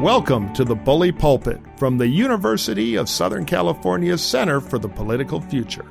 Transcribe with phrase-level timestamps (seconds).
[0.00, 5.42] Welcome to the Bully Pulpit from the University of Southern California's Center for the Political
[5.42, 5.84] Future.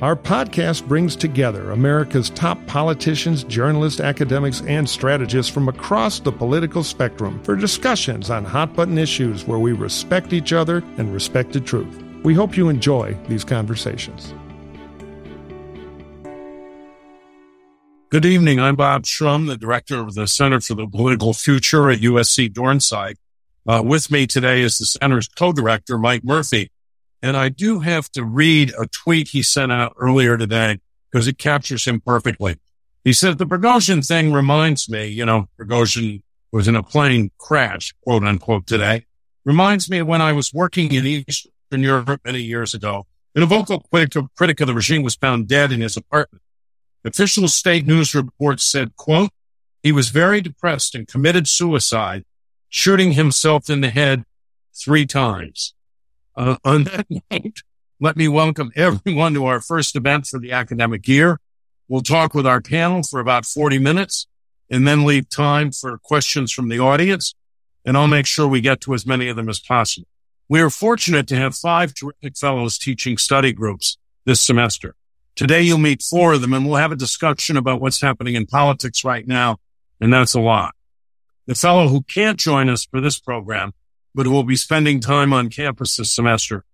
[0.00, 6.84] Our podcast brings together America's top politicians, journalists, academics, and strategists from across the political
[6.84, 11.60] spectrum for discussions on hot button issues where we respect each other and respect the
[11.60, 12.00] truth.
[12.22, 14.32] We hope you enjoy these conversations.
[18.10, 18.60] Good evening.
[18.60, 23.16] I'm Bob Shrum, the director of the Center for the Political Future at USC Dornsife.
[23.68, 26.70] Uh, with me today is the center's co-director, Mike Murphy.
[27.20, 30.78] And I do have to read a tweet he sent out earlier today
[31.12, 32.56] because it captures him perfectly.
[33.04, 37.94] He said, the Prigozhin thing reminds me, you know, Prigozhin was in a plane crash,
[38.02, 39.04] quote unquote, today.
[39.44, 43.80] Reminds me when I was working in Eastern Europe many years ago and a vocal
[43.90, 46.42] critic of the regime was found dead in his apartment.
[47.04, 49.30] Official state news reports said, quote,
[49.82, 52.24] he was very depressed and committed suicide,
[52.68, 54.24] shooting himself in the head
[54.74, 55.74] three times.
[56.36, 57.62] Uh, on that note,
[58.00, 61.40] let me welcome everyone to our first event for the academic year.
[61.88, 64.26] We'll talk with our panel for about 40 minutes
[64.70, 67.34] and then leave time for questions from the audience.
[67.84, 70.06] And I'll make sure we get to as many of them as possible.
[70.48, 74.94] We are fortunate to have five terrific fellows teaching study groups this semester.
[75.36, 78.46] Today you'll meet four of them and we'll have a discussion about what's happening in
[78.46, 79.56] politics right now.
[80.00, 80.74] And that's a lot.
[81.48, 83.72] The fellow who can't join us for this program
[84.14, 86.64] but who will be spending time on campus this semester,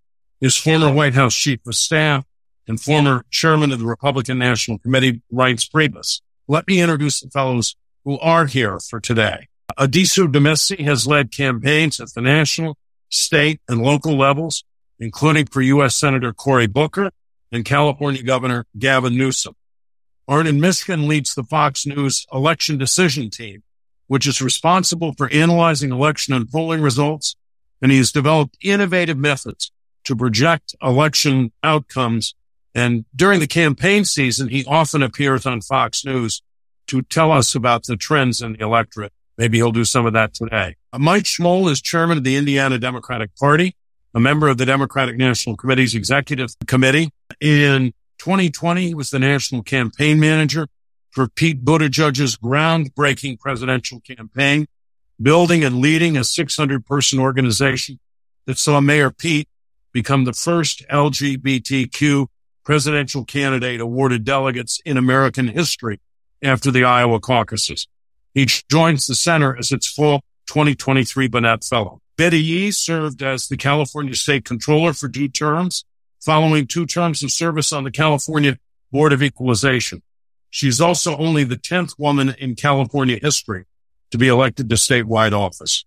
[0.41, 2.25] is former White House Chief of Staff
[2.67, 6.21] and former Chairman of the Republican National Committee, Reince Priebus.
[6.47, 9.47] Let me introduce the fellows who are here for today.
[9.77, 12.77] Addisu Demissie has led campaigns at the national,
[13.09, 14.63] state, and local levels,
[14.99, 15.95] including for U.S.
[15.95, 17.11] Senator Cory Booker
[17.51, 19.55] and California Governor Gavin Newsom.
[20.27, 23.61] Arnon Mishkin leads the Fox News election decision team
[24.07, 27.35] which is responsible for analyzing election and polling results.
[27.81, 29.71] And he has developed innovative methods
[30.05, 32.35] to project election outcomes.
[32.73, 36.41] And during the campaign season, he often appears on Fox News
[36.87, 39.13] to tell us about the trends in the electorate.
[39.37, 40.75] Maybe he'll do some of that today.
[40.93, 43.75] Uh, Mike Schmuhl is chairman of the Indiana Democratic Party,
[44.13, 47.11] a member of the Democratic National Committee's executive committee.
[47.41, 50.67] In 2020, he was the national campaign manager
[51.15, 54.67] for Pete Buttigieg's groundbreaking presidential campaign,
[55.19, 57.99] building and leading a 600 person organization
[58.45, 59.47] that saw Mayor Pete
[59.93, 62.27] become the first LGBTQ
[62.65, 66.01] presidential candidate awarded delegates in American history
[66.43, 67.87] after the Iowa caucuses.
[68.33, 72.01] He joins the center as its full 2023 Burnett Fellow.
[72.17, 75.85] Betty Yee served as the California State Controller for two terms,
[76.19, 78.57] following two terms of service on the California
[78.91, 80.01] Board of Equalization.
[80.55, 83.65] She's also only the 10th woman in California history
[84.11, 85.83] to be elected to statewide office.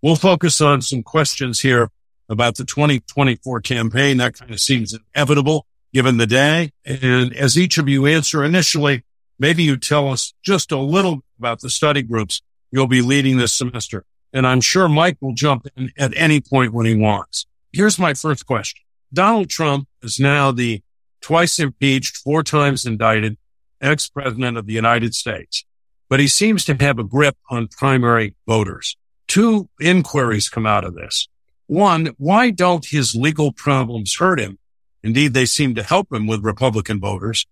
[0.00, 1.90] We'll focus on some questions here
[2.28, 4.18] about the 2024 campaign.
[4.18, 6.70] That kind of seems inevitable given the day.
[6.84, 9.02] And as each of you answer initially,
[9.36, 13.52] maybe you tell us just a little about the study groups you'll be leading this
[13.52, 14.04] semester.
[14.32, 17.46] And I'm sure Mike will jump in at any point when he wants.
[17.72, 18.84] Here's my first question.
[19.12, 20.84] Donald Trump is now the
[21.20, 23.36] twice impeached, four times indicted
[23.80, 25.64] ex-president of the United States,
[26.08, 28.96] but he seems to have a grip on primary voters.
[29.26, 31.28] Two inquiries come out of this.
[31.66, 34.58] One, why don't his legal problems hurt him?
[35.02, 37.46] Indeed, they seem to help him with Republican voters.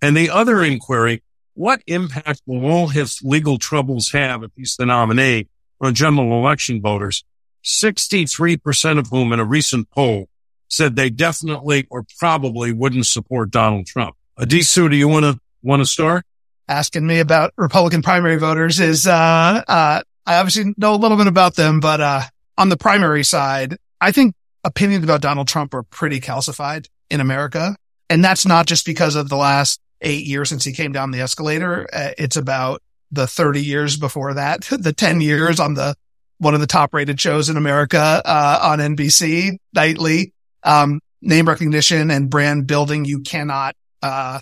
[0.00, 1.22] And the other inquiry,
[1.54, 5.48] what impact will all his legal troubles have if he's the nominee
[5.80, 7.24] on general election voters?
[7.64, 10.28] 63% of whom in a recent poll
[10.68, 14.16] said they definitely or probably wouldn't support Donald Trump.
[14.38, 16.24] Addisu, do you want to Want to start?
[16.68, 21.26] Asking me about Republican primary voters is, uh, uh, I obviously know a little bit
[21.26, 22.22] about them, but, uh,
[22.58, 24.34] on the primary side, I think
[24.64, 27.76] opinions about Donald Trump are pretty calcified in America.
[28.10, 31.20] And that's not just because of the last eight years since he came down the
[31.20, 31.86] escalator.
[31.92, 35.94] Uh, it's about the 30 years before that, the 10 years on the,
[36.38, 40.32] one of the top rated shows in America, uh, on NBC nightly.
[40.64, 43.04] Um, name recognition and brand building.
[43.04, 44.40] You cannot, uh,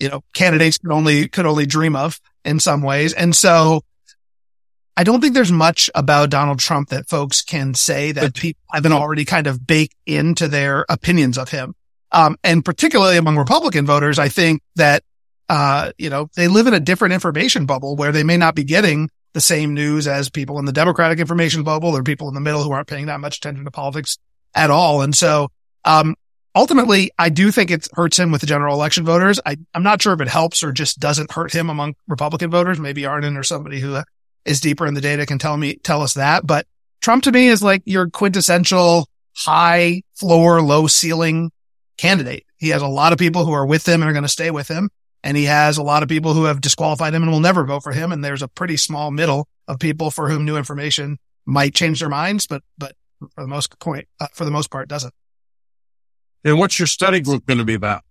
[0.00, 3.12] you know, candidates could only, could only dream of in some ways.
[3.12, 3.82] And so
[4.96, 8.92] I don't think there's much about Donald Trump that folks can say that people haven't
[8.92, 11.74] already kind of baked into their opinions of him.
[12.12, 15.02] Um, and particularly among Republican voters, I think that,
[15.50, 18.64] uh, you know, they live in a different information bubble where they may not be
[18.64, 22.40] getting the same news as people in the Democratic information bubble or people in the
[22.40, 24.16] middle who aren't paying that much attention to politics
[24.54, 25.02] at all.
[25.02, 25.50] And so,
[25.84, 26.16] um,
[26.56, 29.38] ultimately, I do think it hurts him with the general election voters.
[29.44, 32.80] I, am not sure if it helps or just doesn't hurt him among Republican voters.
[32.80, 34.02] Maybe Arnon or somebody who
[34.44, 36.46] is deeper in the data can tell me, tell us that.
[36.46, 36.66] But
[37.00, 39.06] Trump to me is like your quintessential
[39.36, 41.52] high floor, low ceiling
[41.98, 42.44] candidate.
[42.56, 44.50] He has a lot of people who are with him and are going to stay
[44.50, 44.90] with him.
[45.22, 47.82] And he has a lot of people who have disqualified him and will never vote
[47.82, 48.12] for him.
[48.12, 52.08] And there's a pretty small middle of people for whom new information might change their
[52.08, 52.94] minds, but, but
[53.34, 55.12] for the most point, uh, for the most part, doesn't.
[56.46, 58.02] And what's your study group going to be about?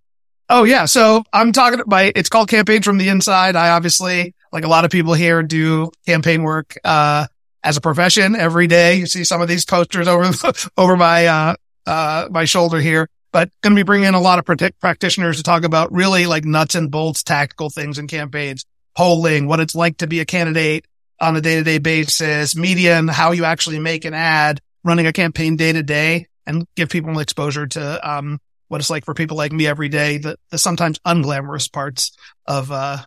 [0.50, 0.84] Oh yeah.
[0.84, 3.56] So I'm talking about, it's called campaign from the inside.
[3.56, 7.26] I obviously, like a lot of people here do campaign work, uh,
[7.64, 8.96] as a profession every day.
[8.96, 10.30] You see some of these posters over,
[10.76, 11.54] over my, uh,
[11.86, 14.44] uh, my shoulder here, but going to be bringing in a lot of
[14.80, 19.60] practitioners to talk about really like nuts and bolts, tactical things in campaigns, polling, what
[19.60, 20.84] it's like to be a candidate
[21.20, 25.06] on a day to day basis, media and how you actually make an ad, running
[25.06, 29.14] a campaign day to day and give people exposure to, um, what it's like for
[29.14, 32.16] people like me every day, the, the sometimes unglamorous parts
[32.46, 32.98] of, uh,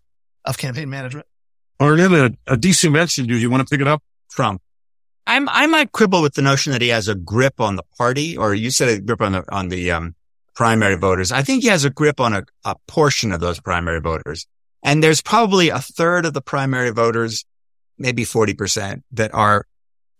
[0.45, 1.27] of campaign management.
[1.79, 4.03] Or a, a DC mention, do you want to pick it up?
[4.31, 4.61] Trump.
[5.27, 8.35] I'm, I might quibble with the notion that he has a grip on the party,
[8.37, 10.15] or you said a grip on the, on the, um,
[10.59, 11.31] primary voters.
[11.31, 14.45] I think he has a grip on a, a portion of those primary voters.
[14.83, 17.45] And there's probably a third of the primary voters,
[17.97, 19.65] maybe 40% that are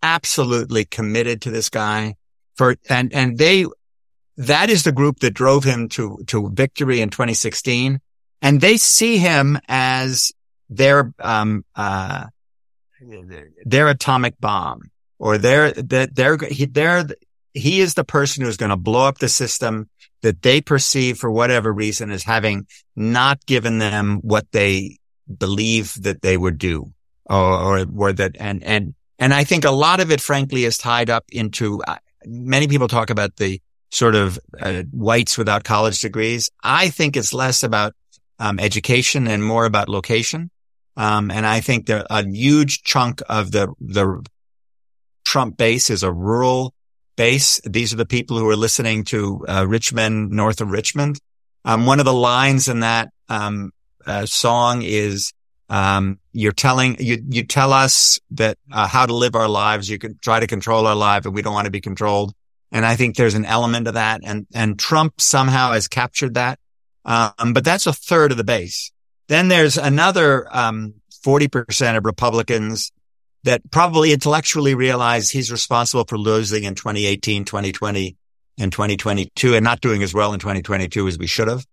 [0.02, 2.16] absolutely committed to this guy
[2.60, 3.64] for, and, and they,
[4.36, 8.00] that is the group that drove him to, to victory in 2016.
[8.42, 10.32] And they see him as
[10.68, 12.26] their, um, uh,
[13.64, 17.06] their atomic bomb or their, he, they're,
[17.54, 19.88] he is the person who's going to blow up the system
[20.20, 24.98] that they perceive for whatever reason as having not given them what they
[25.34, 26.92] believe that they would do
[27.24, 30.76] or, or, or that, and, and, and I think a lot of it, frankly, is
[30.76, 36.00] tied up into, uh, many people talk about the sort of uh, whites without college
[36.00, 36.50] degrees.
[36.62, 37.94] I think it's less about
[38.38, 40.50] um, education and more about location.
[40.96, 44.24] Um, and I think that a huge chunk of the, the
[45.24, 46.74] Trump base is a rural
[47.16, 47.60] base.
[47.64, 51.18] These are the people who are listening to uh, Rich Men, north of Richmond.
[51.64, 53.72] Um, one of the lines in that um,
[54.06, 55.32] uh, song is
[55.70, 59.88] um, you're telling you you tell us that uh, how to live our lives.
[59.88, 62.34] You can try to control our life, and we don't want to be controlled.
[62.72, 66.58] And I think there's an element of that, and and Trump somehow has captured that.
[67.04, 68.92] Um, but that's a third of the base.
[69.28, 70.94] Then there's another um,
[71.24, 72.92] 40% of Republicans
[73.44, 78.16] that probably intellectually realize he's responsible for losing in 2018, 2020,
[78.58, 81.64] and 2022 and not doing as well in 2022 as we should have.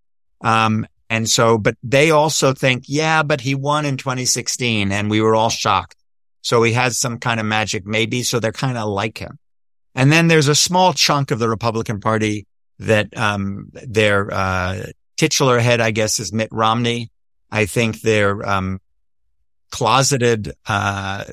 [0.41, 5.21] Um, and so, but they also think, yeah, but he won in 2016 and we
[5.21, 5.95] were all shocked.
[6.42, 8.24] So he has some kind of magic maybe.
[8.24, 9.39] So they're kind of like him.
[9.95, 12.45] And then there's a small chunk of the Republican party
[12.80, 17.09] that, um, their, uh, titular head, I guess, is Mitt Romney.
[17.50, 18.80] I think their, um,
[19.71, 21.24] closeted, uh,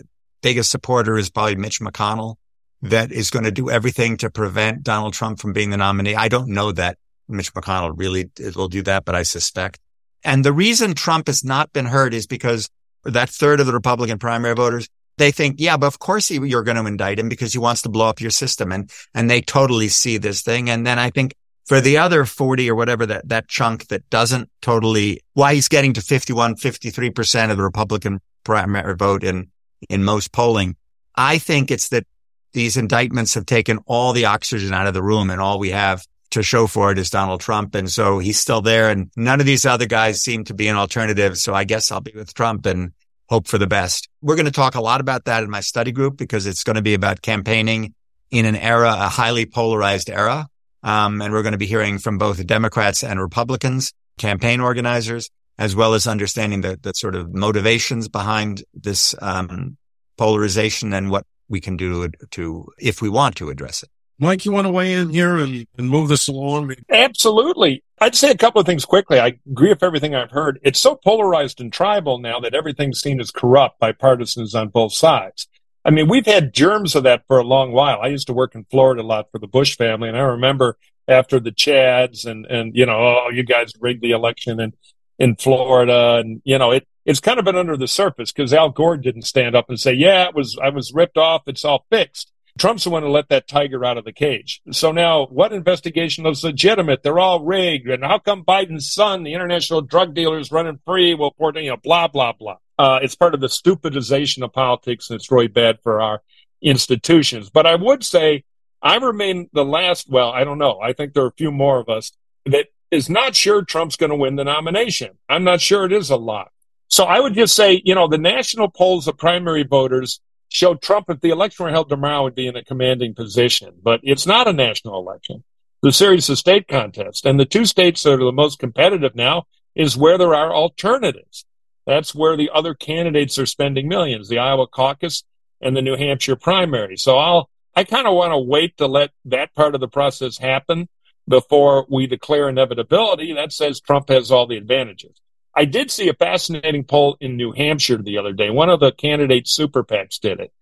[0.41, 2.37] biggest supporter is probably Mitch McConnell
[2.83, 6.15] that is going to do everything to prevent Donald Trump from being the nominee.
[6.15, 6.99] I don't know that
[7.29, 9.81] Mitch McConnell really will do that, but I suspect.
[10.23, 12.69] And the reason Trump has not been heard is because
[13.05, 14.89] that third of the Republican primary voters,
[15.19, 17.83] they think, yeah, but of course he, you're going to indict him because he wants
[17.83, 18.73] to blow up your system.
[18.73, 20.71] And, and they totally see this thing.
[20.71, 21.35] And then I think
[21.67, 25.93] for the other 40 or whatever that, that chunk that doesn't totally, why he's getting
[25.95, 29.51] to 51, 53% of the Republican primary vote in,
[29.89, 30.77] in most polling.
[31.15, 32.07] I think it's that
[32.53, 36.05] these indictments have taken all the oxygen out of the room and all we have
[36.35, 37.75] to show for it is Donald Trump.
[37.75, 40.77] And so he's still there and none of these other guys seem to be an
[40.77, 41.37] alternative.
[41.39, 42.93] So I guess I'll be with Trump and
[43.29, 44.09] hope for the best.
[44.21, 46.77] We're going to talk a lot about that in my study group because it's going
[46.77, 47.95] to be about campaigning
[48.31, 50.49] in an era, a highly polarized era.
[50.83, 55.77] Um, and we're going to be hearing from both Democrats and Republicans, campaign organizers as
[55.77, 59.77] well as understanding the, the sort of motivations behind this um,
[60.19, 63.91] polarization and what we can do to, if we want to address it.
[64.19, 66.75] Mike, you want to weigh in here and, and move this along?
[66.91, 67.83] Absolutely.
[68.01, 69.19] I'd say a couple of things quickly.
[69.19, 70.61] I agree with everything I've heard.
[70.63, 74.93] It's so polarized and tribal now that everything's seen as corrupt by partisans on both
[74.93, 75.49] sides.
[75.85, 78.01] I mean, we've had germs of that for a long while.
[78.01, 80.79] I used to work in Florida a lot for the Bush family, and I remember
[81.07, 84.73] after the Chads and and you know, oh, you guys rigged the election, and
[85.19, 86.17] in Florida.
[86.17, 89.23] And, you know, it, it's kind of been under the surface because Al Gore didn't
[89.23, 91.43] stand up and say, yeah, it was, I was ripped off.
[91.47, 92.33] It's all fixed.
[92.59, 94.61] Trump's the one who let that tiger out of the cage.
[94.71, 97.03] So now what investigation is legitimate?
[97.03, 97.89] They're all rigged.
[97.89, 101.15] And how come Biden's son, the international drug dealer, is running free?
[101.15, 102.59] Well, you know, blah, blah, blah.
[102.79, 106.23] Uh, it's part of the stupidization of politics and it's really bad for our
[106.63, 107.51] institutions.
[107.51, 108.45] But I would say
[108.81, 110.79] I remain the last, well, I don't know.
[110.81, 112.13] I think there are a few more of us
[112.47, 115.19] that is not sure Trump's going to win the nomination.
[115.29, 116.53] I'm not sure it is a lot.
[116.89, 120.21] So I would just say, you know, the national polls of primary voters
[120.55, 123.75] showed Trump if the election were held tomorrow would be in a commanding position.
[123.83, 125.43] But it's not a national election.
[125.83, 127.25] The series of state contests.
[127.25, 131.45] And the two states that are the most competitive now is where there are alternatives.
[131.87, 135.25] That's where the other candidates are spending millions, the Iowa caucus
[135.61, 136.97] and the New Hampshire primary.
[136.97, 140.39] So I'll, I kind of want to wait to let that part of the process
[140.39, 140.89] happen
[141.27, 143.33] before we declare inevitability.
[143.33, 145.21] That says Trump has all the advantages.
[145.57, 148.51] I did see a fascinating poll in New Hampshire the other day.
[148.51, 150.53] One of the candidate super PACs did it,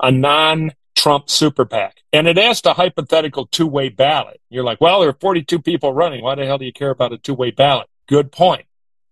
[0.00, 2.02] a non Trump super PAC.
[2.12, 4.40] And it asked a hypothetical two way ballot.
[4.50, 6.24] You're like, well, there are 42 people running.
[6.24, 7.88] Why the hell do you care about a two way ballot?
[8.08, 8.66] Good point.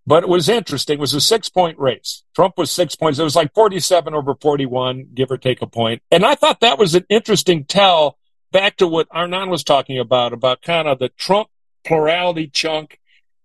[0.06, 0.98] But it was interesting.
[0.98, 2.22] It was a six point race.
[2.34, 3.18] Trump was six points.
[3.18, 6.02] It was like 47 over 41, give or take a point.
[6.10, 8.18] And I thought that was an interesting tell
[8.52, 11.48] back to what Arnon was talking about, about kind of the Trump
[11.84, 12.98] plurality chunk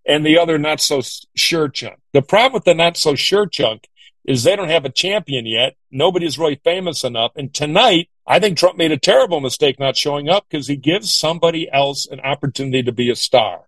[0.06, 1.02] and the other not so
[1.36, 2.00] sure chunk.
[2.14, 3.88] The problem with the not so sure chunk
[4.26, 5.76] is they don't have a champion yet.
[5.90, 7.32] Nobody's really famous enough.
[7.36, 11.14] And tonight, I think Trump made a terrible mistake not showing up because he gives
[11.14, 13.68] somebody else an opportunity to be a star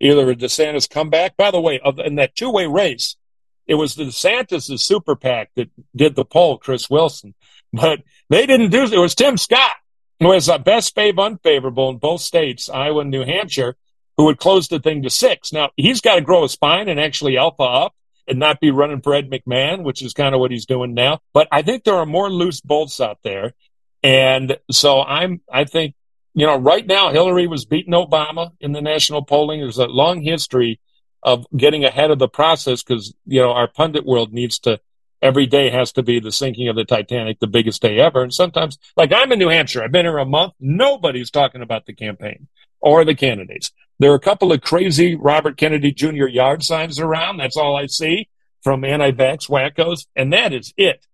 [0.00, 1.36] either a DeSantis comeback.
[1.36, 3.16] By the way, in that two way race,
[3.66, 7.34] it was the DeSantis' super PAC that did the poll, Chris Wilson,
[7.72, 8.92] but they didn't do it.
[8.92, 9.72] It was Tim Scott,
[10.20, 13.76] who was a best fave unfavorable in both states, Iowa and New Hampshire,
[14.16, 15.52] who would close the thing to six.
[15.52, 17.94] Now he's got to grow a spine and actually alpha up
[18.26, 21.20] and not be running for Ed McMahon, which is kind of what he's doing now.
[21.32, 23.52] But I think there are more loose bolts out there.
[24.02, 25.94] And so I'm, I think
[26.34, 29.60] you know, right now Hillary was beating Obama in the national polling.
[29.60, 30.80] There's a long history
[31.22, 34.80] of getting ahead of the process because, you know, our pundit world needs to,
[35.22, 38.22] every day has to be the sinking of the Titanic, the biggest day ever.
[38.22, 40.54] And sometimes, like I'm in New Hampshire, I've been here a month.
[40.58, 42.48] Nobody's talking about the campaign
[42.84, 43.72] or the candidates.
[43.98, 46.26] There are a couple of crazy Robert Kennedy Jr.
[46.26, 47.38] yard signs around.
[47.38, 48.28] That's all I see
[48.62, 50.06] from anti-vax wackos.
[50.14, 51.06] And that is it.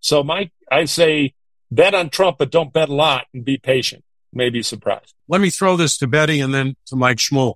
[0.00, 1.34] So Mike, I say
[1.70, 5.14] bet on Trump, but don't bet a lot and be patient may be surprised.
[5.28, 7.54] Let me throw this to Betty and then to Mike Schmuhl.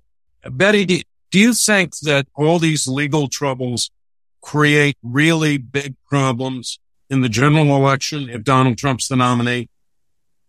[0.49, 3.89] Betty, do you think that all these legal troubles
[4.41, 9.69] create really big problems in the general election if Donald Trump's the nominee?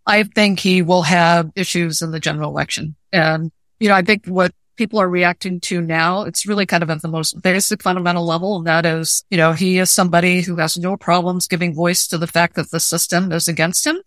[0.06, 2.94] I think he will have issues in the general election.
[3.12, 6.90] And, you know, I think what people are reacting to now, it's really kind of
[6.90, 8.56] at the most basic fundamental level.
[8.56, 12.18] And that is, you know, he is somebody who has no problems giving voice to
[12.18, 13.98] the fact that the system is against him.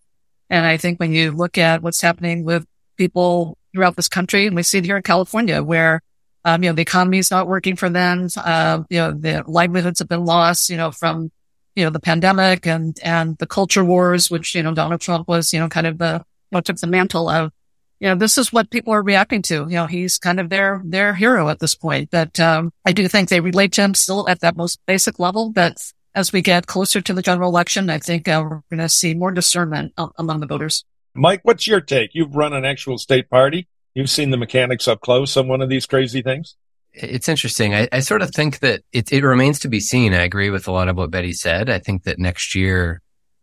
[0.50, 2.66] And I think when you look at what's happening with
[2.98, 6.02] people throughout this country, and we see it here in California where,
[6.46, 8.28] um, you know, the economy is not working for them.
[8.38, 11.32] Uh, you know, the livelihoods have been lost, you know, from,
[11.78, 15.54] you know, the pandemic and, and the culture wars, which, you know, Donald Trump was,
[15.54, 17.52] you know, kind of the, know, took the mantle of,
[18.00, 19.68] you know, this is what people are reacting to.
[19.70, 22.10] You know, he's kind of their, their hero at this point.
[22.10, 25.52] But, um, I do think they relate to him still at that most basic level,
[25.52, 25.78] but
[26.16, 29.14] as we get closer to the general election, I think uh, we're going to see
[29.14, 30.84] more discernment among the voters.
[31.14, 32.16] Mike, what's your take?
[32.16, 33.68] You've run an actual state party.
[33.94, 36.56] You've seen the mechanics up close on one of these crazy things.
[37.00, 37.76] It's interesting.
[37.76, 40.14] I, I sort of think that it, it remains to be seen.
[40.14, 41.70] I agree with a lot of what Betty said.
[41.70, 43.02] I think that next year,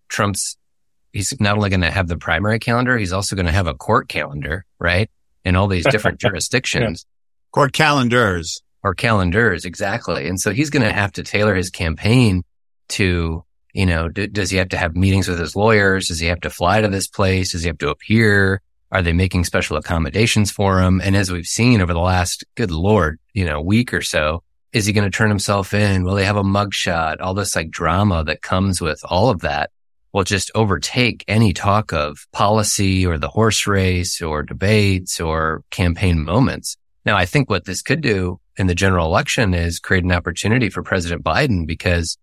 [0.08, 0.56] Trump's
[1.12, 3.74] he's not only going to have the primary calendar, he's also going to have a
[3.74, 5.08] court calendar, right?
[5.44, 7.06] In all these different jurisdictions.
[7.06, 7.50] Yeah.
[7.52, 8.60] Court calendars.
[8.82, 10.28] Or calendars, exactly.
[10.28, 12.42] And so he's going to have to tailor his campaign
[12.90, 13.42] to,
[13.72, 16.08] you know, d- does he have to have meetings with his lawyers?
[16.08, 17.52] Does he have to fly to this place?
[17.52, 18.60] Does he have to appear?
[18.94, 21.00] Are they making special accommodations for him?
[21.02, 24.86] And as we've seen over the last, good Lord, you know, week or so, is
[24.86, 26.04] he going to turn himself in?
[26.04, 27.20] Will they have a mugshot?
[27.20, 29.70] All this like drama that comes with all of that
[30.12, 36.24] will just overtake any talk of policy or the horse race or debates or campaign
[36.24, 36.76] moments.
[37.04, 40.70] Now, I think what this could do in the general election is create an opportunity
[40.70, 42.16] for President Biden because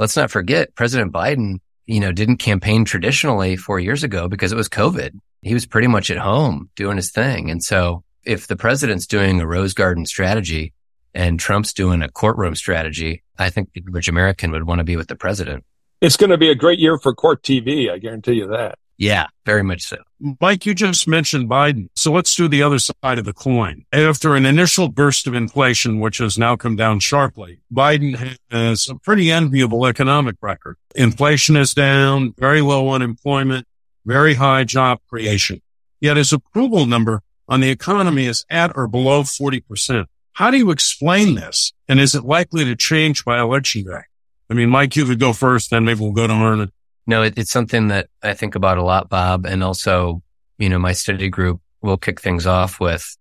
[0.00, 4.56] let's not forget President Biden, you know, didn't campaign traditionally four years ago because it
[4.56, 5.12] was COVID.
[5.42, 7.50] He was pretty much at home doing his thing.
[7.50, 10.72] And so if the president's doing a rose garden strategy
[11.14, 14.96] and Trump's doing a courtroom strategy, I think the average American would want to be
[14.96, 15.64] with the president.
[16.00, 17.90] It's going to be a great year for court TV.
[17.90, 18.78] I guarantee you that.
[18.98, 19.98] Yeah, very much so.
[20.40, 21.88] Mike, you just mentioned Biden.
[21.94, 23.84] So let's do the other side of the coin.
[23.92, 28.96] After an initial burst of inflation, which has now come down sharply, Biden has a
[28.96, 30.76] pretty enviable economic record.
[30.96, 33.68] Inflation is down, very low unemployment,
[34.08, 35.60] very high job creation.
[36.00, 40.06] Yet his approval number on the economy is at or below 40%.
[40.32, 41.72] How do you explain this?
[41.88, 44.02] And is it likely to change by election day?
[44.50, 46.72] I mean, Mike, you could go first, then maybe we'll go to Arnon.
[47.06, 49.44] No, it, it's something that I think about a lot, Bob.
[49.44, 50.22] And also,
[50.58, 53.16] you know, my study group will kick things off with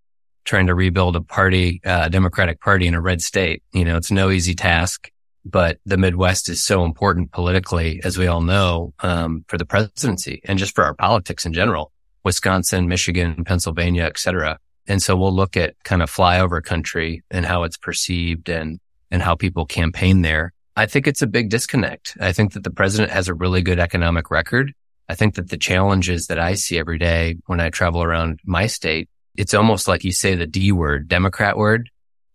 [0.46, 3.62] trying to rebuild a party, uh, Democratic party in a red state.
[3.74, 5.12] You know, it's no easy task.
[5.50, 10.42] But the Midwest is so important politically, as we all know, um, for the presidency
[10.46, 11.92] and just for our politics in general.
[12.24, 14.60] Wisconsin, Michigan, Pennsylvania, et cetera.
[14.88, 18.80] And so we'll look at kind of flyover country and how it's perceived and,
[19.12, 20.54] and how people campaign there.
[20.76, 22.18] I think it's a big disconnect.
[22.20, 24.74] I think that the president has a really good economic record.
[25.10, 28.68] I think that the challenges that I see every day when I travel around my
[28.68, 31.90] state, it's almost like you say the D word, Democrat word.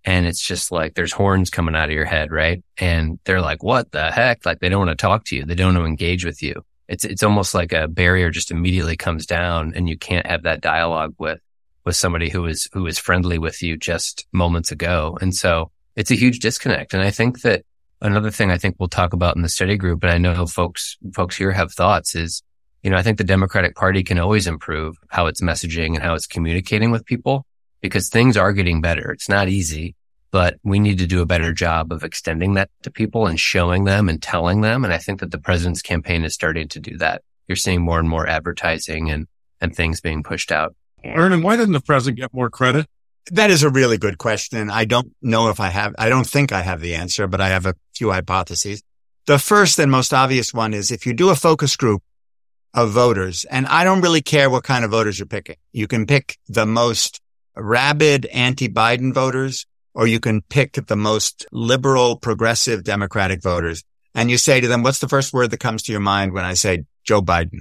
[0.05, 2.63] And it's just like there's horns coming out of your head, right?
[2.79, 4.45] And they're like, what the heck?
[4.45, 5.45] Like they don't want to talk to you.
[5.45, 6.65] They don't want to engage with you.
[6.89, 10.61] It's, it's almost like a barrier just immediately comes down and you can't have that
[10.61, 11.41] dialogue with,
[11.85, 15.17] with somebody who is, who is friendly with you just moments ago.
[15.21, 16.95] And so it's a huge disconnect.
[16.95, 17.65] And I think that
[18.01, 20.97] another thing I think we'll talk about in the study group, but I know folks,
[21.15, 22.43] folks here have thoughts is,
[22.83, 26.15] you know, I think the Democratic Party can always improve how it's messaging and how
[26.15, 27.47] it's communicating with people
[27.83, 29.11] because things are getting better.
[29.11, 29.95] It's not easy,
[30.31, 33.85] but we need to do a better job of extending that to people and showing
[33.85, 34.85] them and telling them.
[34.85, 37.23] And I think that the president's campaign is starting to do that.
[37.49, 39.27] You're seeing more and more advertising and,
[39.61, 40.75] and things being pushed out.
[41.05, 42.87] Ernie, why didn't the president get more credit?
[43.31, 44.71] That is a really good question.
[44.71, 47.49] I don't know if I have, I don't think I have the answer, but I
[47.49, 48.83] have a few hypotheses.
[49.27, 52.03] The first and most obvious one is if you do a focus group
[52.75, 55.57] of voters, and I don't really care what kind of voters you're picking.
[55.73, 57.21] You can pick the most
[57.57, 63.85] rabid anti-Biden voters, or you can pick the most liberal, progressive Democratic voters.
[64.15, 66.45] And you say to them, what's the first word that comes to your mind when
[66.45, 67.61] I say Joe Biden?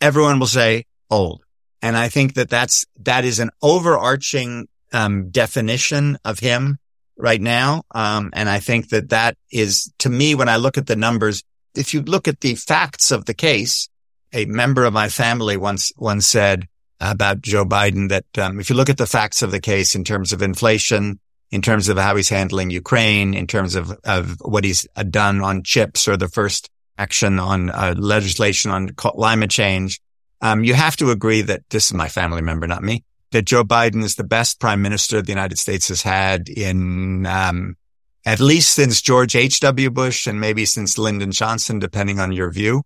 [0.00, 1.44] Everyone will say old.
[1.80, 6.78] And I think that that's, that is an overarching, um, definition of him
[7.16, 7.82] right now.
[7.92, 11.42] Um, and I think that that is to me, when I look at the numbers,
[11.74, 13.88] if you look at the facts of the case,
[14.32, 16.68] a member of my family once, once said
[17.02, 20.04] about Joe Biden that, um, if you look at the facts of the case in
[20.04, 21.18] terms of inflation,
[21.50, 25.64] in terms of how he's handling Ukraine, in terms of, of what he's done on
[25.64, 30.00] chips or the first action on uh, legislation on climate change,
[30.40, 33.64] um, you have to agree that this is my family member, not me, that Joe
[33.64, 37.76] Biden is the best prime minister the United States has had in, um,
[38.24, 39.90] at least since George H.W.
[39.90, 42.82] Bush and maybe since Lyndon Johnson, depending on your view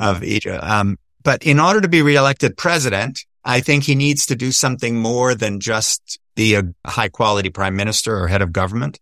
[0.00, 0.46] of each.
[0.46, 4.96] Um, but in order to be reelected president, I think he needs to do something
[4.96, 8.98] more than just be a high quality prime minister or head of government.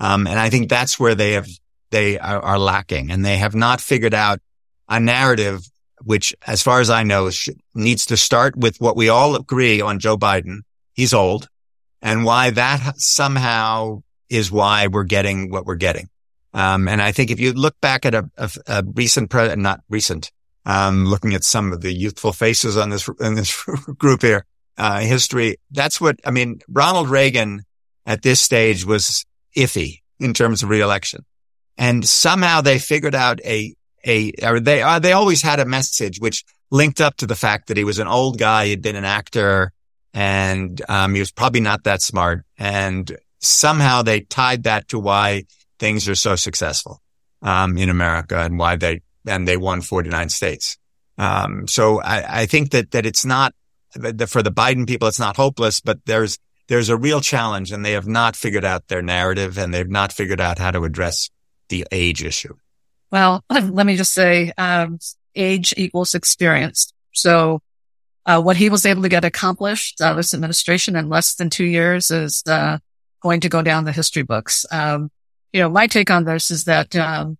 [0.00, 1.46] Um, and I think that's where they have,
[1.90, 4.40] they are, are, lacking and they have not figured out
[4.88, 5.60] a narrative,
[6.02, 7.30] which as far as I know
[7.72, 10.62] needs to start with what we all agree on Joe Biden.
[10.92, 11.48] He's old
[12.02, 16.08] and why that somehow is why we're getting what we're getting.
[16.52, 19.80] Um, and I think if you look back at a, a, a recent, pre- not
[19.88, 20.32] recent,
[20.66, 23.64] um, looking at some of the youthful faces on this, in this
[23.98, 24.46] group here,
[24.76, 27.62] uh, history, that's what, I mean, Ronald Reagan
[28.06, 29.24] at this stage was
[29.56, 31.24] iffy in terms of reelection.
[31.76, 33.74] And somehow they figured out a,
[34.06, 37.68] a, or they, uh, they always had a message which linked up to the fact
[37.68, 38.66] that he was an old guy.
[38.66, 39.72] He'd been an actor
[40.12, 42.44] and, um, he was probably not that smart.
[42.58, 45.44] And somehow they tied that to why
[45.78, 47.00] things are so successful
[47.42, 50.76] um, in America and why they and they won 49 states.
[51.16, 53.54] Um, so I, I, think that that it's not
[53.92, 57.92] for the Biden people, it's not hopeless, but there's there's a real challenge, and they
[57.92, 61.30] have not figured out their narrative, and they've not figured out how to address
[61.68, 62.54] the age issue.
[63.10, 64.98] Well, let me just say, um,
[65.34, 66.92] age equals experience.
[67.12, 67.60] So,
[68.26, 71.64] uh, what he was able to get accomplished, uh, this administration in less than two
[71.64, 72.78] years is, uh,
[73.20, 74.64] going to go down the history books.
[74.70, 75.10] Um,
[75.52, 77.38] you know, my take on this is that, um,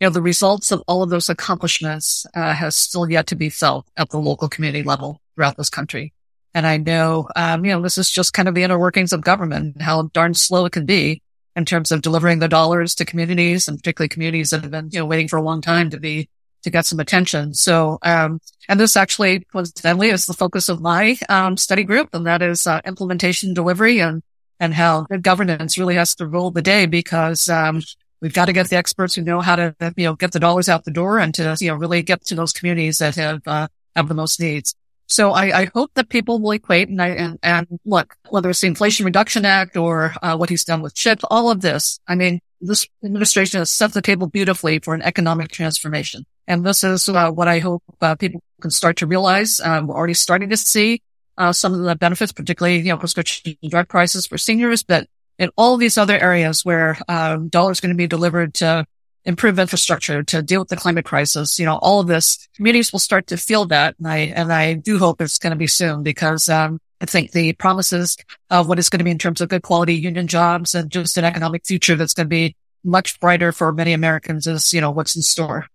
[0.00, 3.48] you know, the results of all of those accomplishments, uh, has still yet to be
[3.48, 6.12] felt at the local community level throughout this country.
[6.54, 9.20] And I know, um, you know, this is just kind of the inner workings of
[9.20, 11.22] government, how darn slow it can be
[11.54, 14.98] in terms of delivering the dollars to communities and particularly communities that have been, you
[14.98, 16.28] know, waiting for a long time to be,
[16.62, 17.54] to get some attention.
[17.54, 22.26] So, um, and this actually coincidentally is the focus of my, um, study group, and
[22.26, 24.22] that is, uh, implementation delivery and
[24.58, 27.82] and how good governance really has to rule the day because, um,
[28.20, 30.68] we've got to get the experts who know how to, you know, get the dollars
[30.68, 33.68] out the door and to, you know, really get to those communities that have, uh,
[33.94, 34.74] have the most needs.
[35.08, 38.60] So I, I hope that people will equate and I, and, and look, whether it's
[38.60, 42.16] the Inflation Reduction Act or, uh, what he's done with chips, all of this, I
[42.16, 46.24] mean, this administration has set the table beautifully for an economic transformation.
[46.48, 49.60] And this is uh, what I hope uh, people can start to realize.
[49.60, 51.02] Um, we're already starting to see
[51.38, 55.06] uh, some of the benefits, particularly, you know, prescription drug prices for seniors, but
[55.38, 58.86] in all these other areas where, um, dollars going to be delivered to
[59.24, 63.00] improve infrastructure, to deal with the climate crisis, you know, all of this, communities will
[63.00, 63.96] start to feel that.
[63.98, 67.32] And I, and I do hope it's going to be soon because, um, I think
[67.32, 68.16] the promises
[68.48, 71.18] of what it's going to be in terms of good quality union jobs and just
[71.18, 74.92] an economic future that's going to be much brighter for many Americans is, you know,
[74.92, 75.66] what's in store.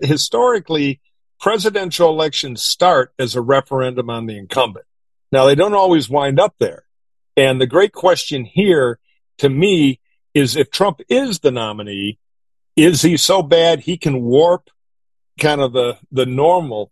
[0.00, 1.00] Historically,
[1.38, 4.86] presidential elections start as a referendum on the incumbent.
[5.30, 6.84] Now, they don't always wind up there.
[7.36, 8.98] And the great question here
[9.42, 10.00] to me
[10.34, 12.18] is if Trump is the nominee,
[12.76, 14.70] is he so bad he can warp
[15.40, 16.90] kind of the, the normal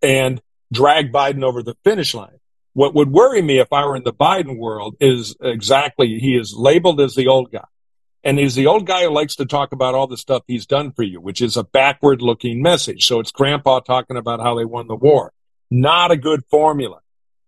[0.00, 0.40] and
[0.72, 2.40] drag Biden over the finish line?
[2.72, 6.54] What would worry me if I were in the Biden world is exactly he is
[6.56, 7.64] labeled as the old guy.
[8.24, 10.92] And he's the old guy who likes to talk about all the stuff he's done
[10.92, 13.04] for you, which is a backward looking message.
[13.04, 15.32] So it's grandpa talking about how they won the war.
[15.70, 17.00] Not a good formula.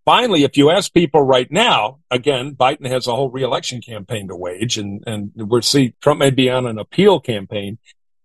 [0.04, 4.36] Finally, if you ask people right now, again, Biden has a whole reelection campaign to
[4.36, 7.78] wage and, and we're see Trump may be on an appeal campaign.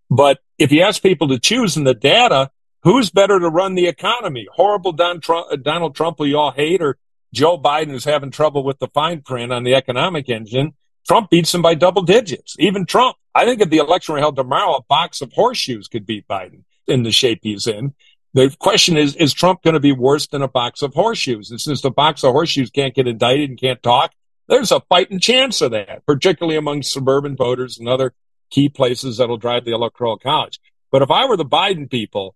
[0.10, 2.52] But if you ask people to choose in the data,
[2.84, 4.48] who's better to run the economy?
[4.54, 6.98] Horrible Don Trump, uh, Donald Trump, who you all hate, or
[7.34, 10.74] Joe Biden, who's having trouble with the fine print on the economic engine?
[11.08, 12.56] Trump beats him by double digits.
[12.60, 13.15] Even Trump.
[13.34, 16.63] I think if the election were held tomorrow, a box of horseshoes could beat Biden
[16.88, 17.94] in the shape he's in.
[18.34, 21.50] The question is, is Trump going to be worse than a box of horseshoes?
[21.50, 24.13] And since the box of horseshoes can't get indicted and can't talk,
[24.48, 28.13] there's a fighting chance of that, particularly among suburban voters and other
[28.50, 30.60] key places that'll drive the electoral college.
[30.92, 32.36] But if I were the Biden people,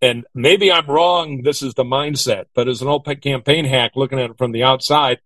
[0.00, 4.20] and maybe I'm wrong, this is the mindset, but as an old campaign hack looking
[4.20, 5.20] at it from the outside,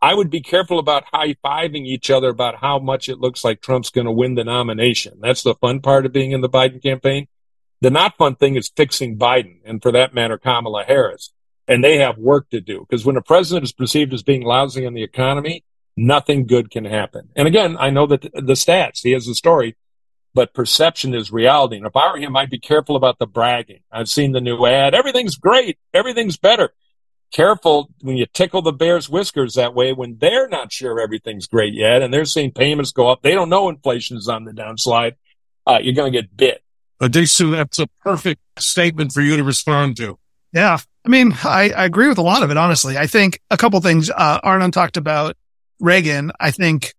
[0.00, 3.60] I would be careful about high fiving each other about how much it looks like
[3.60, 5.18] Trump's going to win the nomination.
[5.20, 7.26] That's the fun part of being in the Biden campaign.
[7.84, 11.34] The not fun thing is fixing Biden and for that matter, Kamala Harris.
[11.68, 14.86] And they have work to do because when a president is perceived as being lousy
[14.86, 17.28] in the economy, nothing good can happen.
[17.36, 19.76] And again, I know that the stats, he has a story,
[20.32, 21.76] but perception is reality.
[21.76, 23.80] And if I were him, I'd be careful about the bragging.
[23.92, 24.94] I've seen the new ad.
[24.94, 25.76] Everything's great.
[25.92, 26.72] Everything's better.
[27.32, 31.74] Careful when you tickle the bear's whiskers that way when they're not sure everything's great
[31.74, 33.20] yet and they're seeing payments go up.
[33.20, 35.16] They don't know inflation is on the downslide.
[35.66, 36.63] Uh, you're going to get bit.
[37.08, 40.18] That's a perfect statement for you to respond to.
[40.52, 40.78] Yeah.
[41.04, 42.96] I mean, I, I agree with a lot of it, honestly.
[42.96, 45.36] I think a couple things, uh, Arnon talked about
[45.80, 46.32] Reagan.
[46.40, 46.94] I think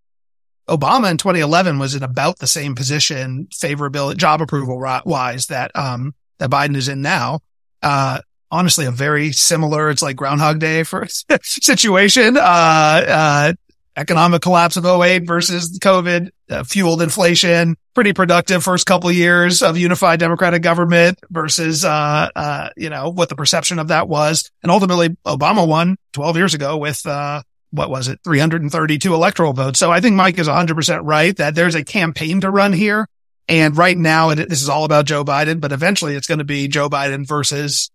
[0.70, 6.14] Obama in 2011 was in about the same position, favorability, job approval wise that, um,
[6.38, 7.40] that Biden is in now.
[7.82, 8.20] Uh,
[8.52, 11.08] honestly, a very similar, it's like Groundhog Day for
[11.42, 12.38] situation.
[12.38, 13.54] Uh, uh,
[13.96, 19.62] economic collapse of 08 versus COVID, uh, fueled inflation, pretty productive first couple of years
[19.62, 24.52] of unified democratic government versus, uh, uh, you know, what the perception of that was.
[24.64, 28.20] And ultimately Obama won 12 years ago with, uh, what was it?
[28.24, 29.80] 332 electoral votes.
[29.80, 33.08] So I think Mike is 100% right that there's a campaign to run here.
[33.48, 36.46] And right now, it, this is all about Joe Biden, but eventually it's going to
[36.46, 37.92] be Joe Biden versus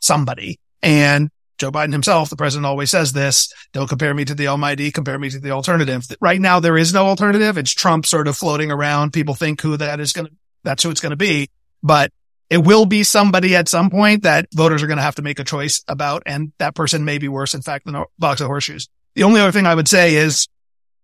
[0.00, 0.58] somebody.
[0.82, 4.90] And Joe Biden himself, the president always says this, don't compare me to the almighty,
[4.90, 6.06] compare me to the alternative.
[6.20, 7.58] Right now, there is no alternative.
[7.58, 9.12] It's Trump sort of floating around.
[9.12, 11.50] People think who that is going to, that's who it's going to be,
[11.82, 12.12] but
[12.48, 15.38] it will be somebody at some point that voters are going to have to make
[15.38, 16.22] a choice about.
[16.26, 18.88] And that person may be worse, in fact, than a box of horseshoes.
[19.14, 20.48] The only other thing I would say is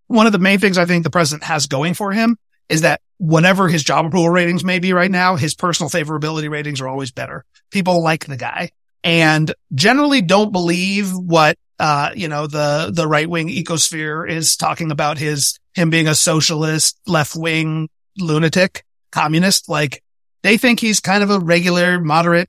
[0.07, 2.38] one of the main things I think the president has going for him
[2.69, 6.81] is that whatever his job approval ratings may be right now, his personal favorability ratings
[6.81, 7.45] are always better.
[7.71, 8.71] People like the guy
[9.05, 14.90] and generally don't believe what, uh, you know, the, the right wing ecosphere is talking
[14.90, 17.88] about his, him being a socialist, left wing
[18.19, 19.69] lunatic, communist.
[19.69, 20.03] Like
[20.43, 22.49] they think he's kind of a regular, moderate,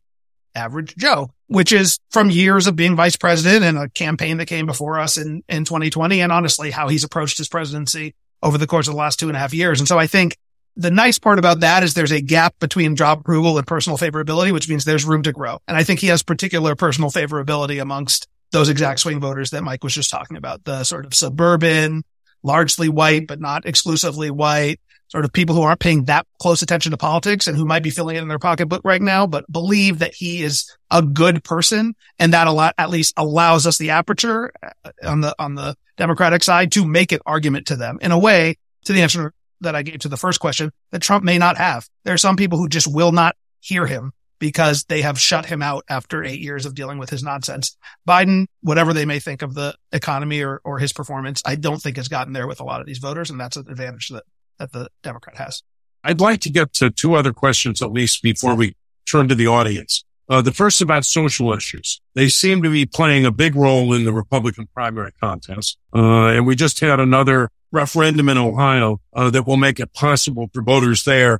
[0.55, 4.65] average Joe which is from years of being vice president and a campaign that came
[4.65, 6.21] before us in, in 2020.
[6.21, 9.37] And honestly, how he's approached his presidency over the course of the last two and
[9.37, 9.79] a half years.
[9.79, 10.37] And so I think
[10.77, 14.51] the nice part about that is there's a gap between job approval and personal favorability,
[14.51, 15.59] which means there's room to grow.
[15.67, 19.83] And I think he has particular personal favorability amongst those exact swing voters that Mike
[19.83, 22.03] was just talking about, the sort of suburban,
[22.43, 26.91] largely white, but not exclusively white, sort of people who aren't paying that close attention
[26.91, 29.99] to politics and who might be filling it in their pocketbook right now, but believe
[29.99, 31.95] that he is a good person.
[32.19, 35.75] And that a lot, at least allows us the aperture uh, on the, on the
[35.97, 39.75] Democratic side to make an argument to them in a way to the answer that
[39.75, 41.87] I gave to the first question that Trump may not have.
[42.03, 45.61] There are some people who just will not hear him because they have shut him
[45.61, 47.77] out after eight years of dealing with his nonsense.
[48.07, 51.97] Biden, whatever they may think of the economy or, or his performance, I don't think
[51.97, 53.29] has gotten there with a lot of these voters.
[53.29, 54.23] And that's an advantage that
[54.59, 55.63] that the Democrat has.
[56.03, 59.47] I'd like to get to two other questions at least before we turn to the
[59.47, 60.03] audience.
[60.27, 62.01] Uh, the first about social issues.
[62.15, 65.77] They seem to be playing a big role in the Republican primary contest.
[65.93, 70.49] Uh, and we just had another referendum in Ohio uh, that will make it possible
[70.53, 71.39] for voters there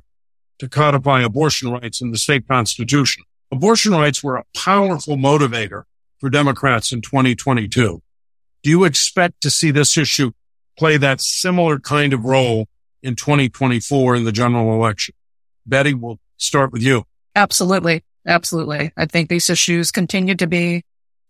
[0.58, 3.24] to codify abortion rights in the state constitution.
[3.50, 5.82] Abortion rights were a powerful motivator
[6.18, 8.02] for Democrats in 2022.
[8.62, 10.32] Do you expect to see this issue
[10.76, 12.68] play that similar kind of role
[13.02, 15.14] in 2024 in the general election.
[15.64, 17.04] Betty, we'll start with you.
[17.34, 18.04] Absolutely.
[18.26, 18.92] Absolutely.
[18.96, 20.82] I think these issues continue to be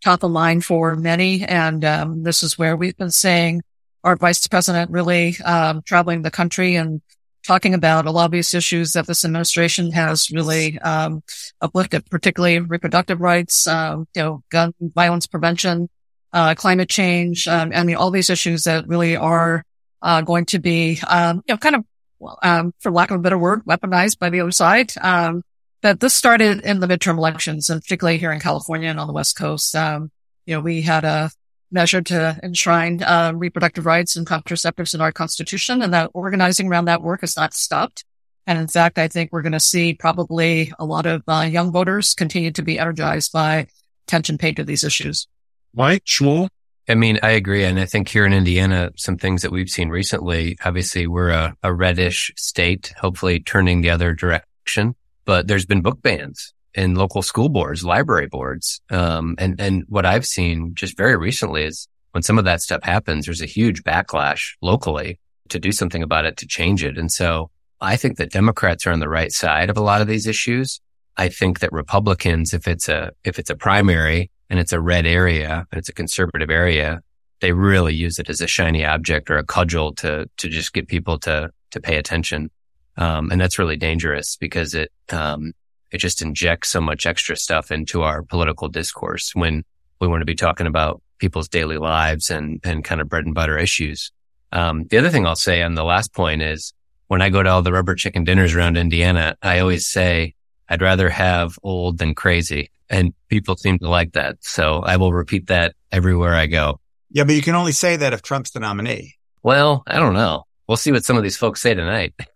[0.03, 1.45] top of mind for many.
[1.45, 3.63] And um, this is where we've been saying
[4.07, 7.03] our vice president really um, traveling the country and
[7.45, 11.23] talking about a lot of these issues that this administration has really um,
[11.61, 15.89] uplifted, particularly reproductive rights, um, you know, gun violence prevention,
[16.33, 17.49] uh, climate change.
[17.49, 19.65] Um, I mean, all these issues that really are
[20.03, 21.85] uh, going to be, um, you know, kind of,
[22.43, 24.93] um, for lack of a better word, weaponized by the other side.
[25.01, 25.43] Um,
[25.83, 29.13] but this started in the midterm elections, and particularly here in California and on the
[29.13, 29.75] West Coast.
[29.75, 30.13] Um,
[30.47, 31.31] you know, we had a
[31.71, 36.87] measure to enshrine uh, reproductive rights and contraceptives in our constitution, and that organizing around
[36.87, 38.05] that work has not stopped.
[38.47, 41.73] And in fact, I think we're going to see probably a lot of uh, young
[41.73, 43.67] voters continue to be energized by
[44.07, 45.27] attention paid to these issues.
[45.75, 46.49] Mike Schmuhl?
[46.89, 47.65] I mean, I agree.
[47.65, 51.57] And I think here in Indiana, some things that we've seen recently, obviously we're a,
[51.65, 57.23] a reddish state, hopefully turning the other direction, but there's been book bans in local
[57.23, 58.83] school boards, library boards.
[58.91, 62.83] Um, and, and what I've seen just very recently is when some of that stuff
[62.83, 66.99] happens, there's a huge backlash locally to do something about it, to change it.
[66.99, 70.07] And so I think that Democrats are on the right side of a lot of
[70.07, 70.81] these issues.
[71.17, 75.07] I think that Republicans, if it's a, if it's a primary and it's a red
[75.07, 77.01] area and it's a conservative area,
[77.41, 80.89] they really use it as a shiny object or a cudgel to, to just get
[80.89, 82.51] people to, to pay attention.
[82.99, 85.53] Um, and that's really dangerous because it, um,
[85.91, 89.65] it just injects so much extra stuff into our political discourse when
[90.01, 93.35] we want to be talking about people's daily lives and, and kind of bread and
[93.35, 94.13] butter issues.
[94.53, 96.73] Um, the other thing I'll say on the last point is
[97.09, 100.35] when I go to all the rubber chicken dinners around Indiana, I always say
[100.69, 102.71] I'd rather have old than crazy.
[102.89, 104.37] And people seem to like that.
[104.41, 106.81] So I will repeat that everywhere I go.
[107.11, 109.15] Yeah, but you can only say that if Trump's the nominee.
[109.43, 110.45] Well, I don't know.
[110.69, 112.15] We'll see what some of these folks say tonight.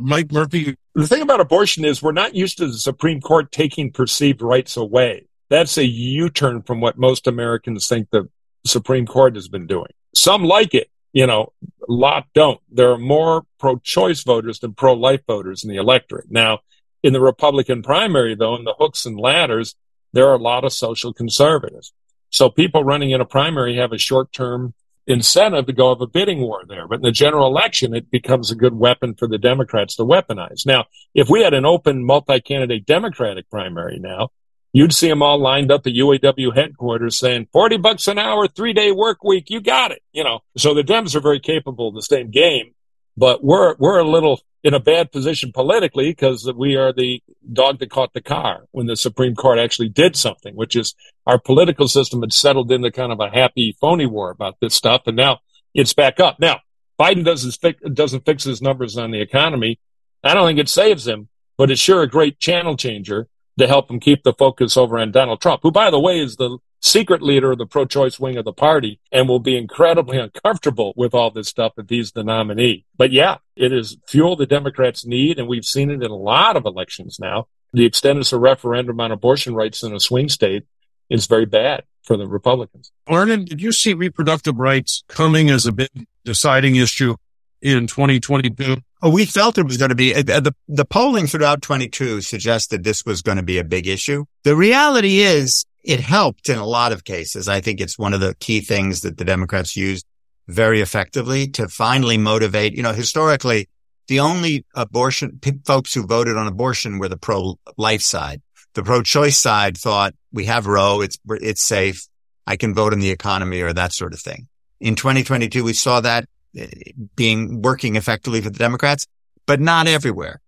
[0.00, 0.76] Mike Murphy.
[0.94, 4.76] The thing about abortion is we're not used to the Supreme Court taking perceived rights
[4.76, 5.26] away.
[5.48, 8.28] That's a U-turn from what most Americans think the
[8.66, 9.90] Supreme Court has been doing.
[10.14, 11.52] Some like it, you know,
[11.88, 12.60] a lot don't.
[12.70, 16.30] There are more pro-choice voters than pro-life voters in the electorate.
[16.30, 16.60] Now,
[17.02, 19.74] in the Republican primary, though, in the hooks and ladders,
[20.12, 21.92] there are a lot of social conservatives.
[22.30, 24.74] So people running in a primary have a short-term
[25.06, 26.86] incentive to go have a bidding war there.
[26.86, 30.64] But in the general election, it becomes a good weapon for the Democrats to weaponize.
[30.66, 34.30] Now, if we had an open multi-candidate Democratic primary now,
[34.72, 38.72] you'd see them all lined up at UAW headquarters saying 40 bucks an hour, three
[38.72, 39.50] day work week.
[39.50, 40.02] You got it.
[40.12, 42.74] You know, so the Dems are very capable of the same game,
[43.16, 47.22] but we're, we're a little in a bad position politically because we are the
[47.52, 50.94] dog that caught the car when the Supreme Court actually did something, which is
[51.26, 55.02] our political system had settled into kind of a happy phony war about this stuff.
[55.06, 55.40] And now
[55.74, 56.38] it's back up.
[56.38, 56.60] Now,
[56.98, 59.80] Biden doesn't fix, doesn't fix his numbers on the economy.
[60.22, 63.90] I don't think it saves him, but it's sure a great channel changer to help
[63.90, 67.22] him keep the focus over on Donald Trump, who, by the way, is the secret
[67.22, 71.30] leader of the pro-choice wing of the party and will be incredibly uncomfortable with all
[71.30, 72.84] this stuff if he's the nominee.
[72.96, 76.56] But yeah, it is fuel the Democrats need, and we've seen it in a lot
[76.56, 77.46] of elections now.
[77.72, 80.64] The extent of a referendum on abortion rights in a swing state
[81.08, 82.90] is very bad for the Republicans.
[83.06, 85.88] Arnon, did you see reproductive rights coming as a big
[86.24, 87.14] deciding issue
[87.62, 88.76] in 2022?
[89.02, 92.84] Oh, we felt it was going to be uh, the the polling throughout 22 suggested
[92.84, 94.26] this was going to be a big issue.
[94.44, 97.48] The reality is it helped in a lot of cases.
[97.48, 100.06] I think it's one of the key things that the Democrats used
[100.48, 103.68] very effectively to finally motivate, you know, historically,
[104.08, 108.42] the only abortion folks who voted on abortion were the pro life side.
[108.74, 111.00] The pro choice side thought we have Roe.
[111.00, 112.06] It's, it's safe.
[112.46, 114.48] I can vote on the economy or that sort of thing.
[114.80, 116.66] In 2022, we saw that eh,
[117.14, 119.06] being working effectively for the Democrats,
[119.46, 120.40] but not everywhere.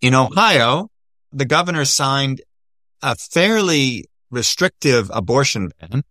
[0.00, 0.90] In Ohio,
[1.32, 2.40] the governor signed
[3.02, 4.06] a fairly
[4.36, 6.02] restrictive abortion ban,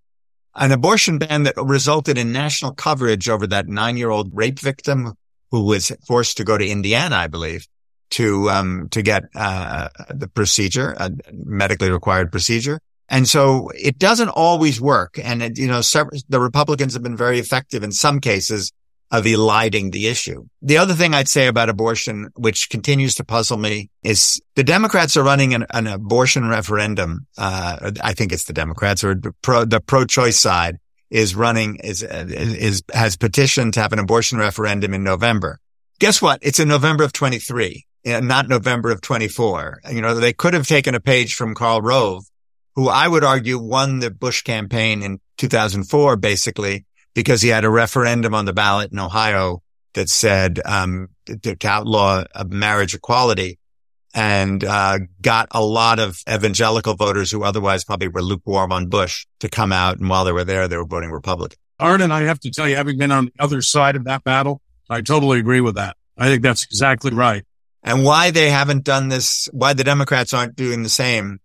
[0.56, 5.14] an abortion ban that resulted in national coverage over that nine year old rape victim
[5.52, 7.68] who was forced to go to Indiana, I believe,
[8.12, 12.80] to, um, to get, uh, the procedure, a medically required procedure.
[13.08, 15.20] And so it doesn't always work.
[15.24, 15.82] And, it, you know,
[16.28, 18.72] the Republicans have been very effective in some cases
[19.12, 20.46] of eliding the issue.
[20.62, 25.15] The other thing I'd say about abortion, which continues to puzzle me, is the Democrats
[25.15, 27.28] are running an, an abortion referendum.
[27.38, 30.80] Uh, I think it's the Democrats or the pro, the pro-choice side
[31.12, 35.60] is running, is, is, has petitioned to have an abortion referendum in November.
[36.00, 36.39] Guess what?
[36.41, 39.82] It's in November of 23, not November of 24.
[39.91, 42.26] You know, they could have taken a page from Karl Rove,
[42.74, 46.85] who I would argue won the Bush campaign in 2004, basically
[47.15, 49.63] because he had a referendum on the ballot in Ohio
[49.95, 53.58] that said, um, to, to outlaw marriage equality
[54.13, 59.25] and uh, got a lot of evangelical voters who otherwise probably were lukewarm on Bush
[59.39, 59.97] to come out.
[59.97, 61.58] And while they were there, they were voting Republican.
[61.80, 64.62] Arden, I have to tell you, having been on the other side of that battle,
[64.89, 65.97] I totally agree with that.
[66.17, 67.43] I think that's exactly right.
[67.84, 71.39] And why they haven't done this, why the Democrats aren't doing the same,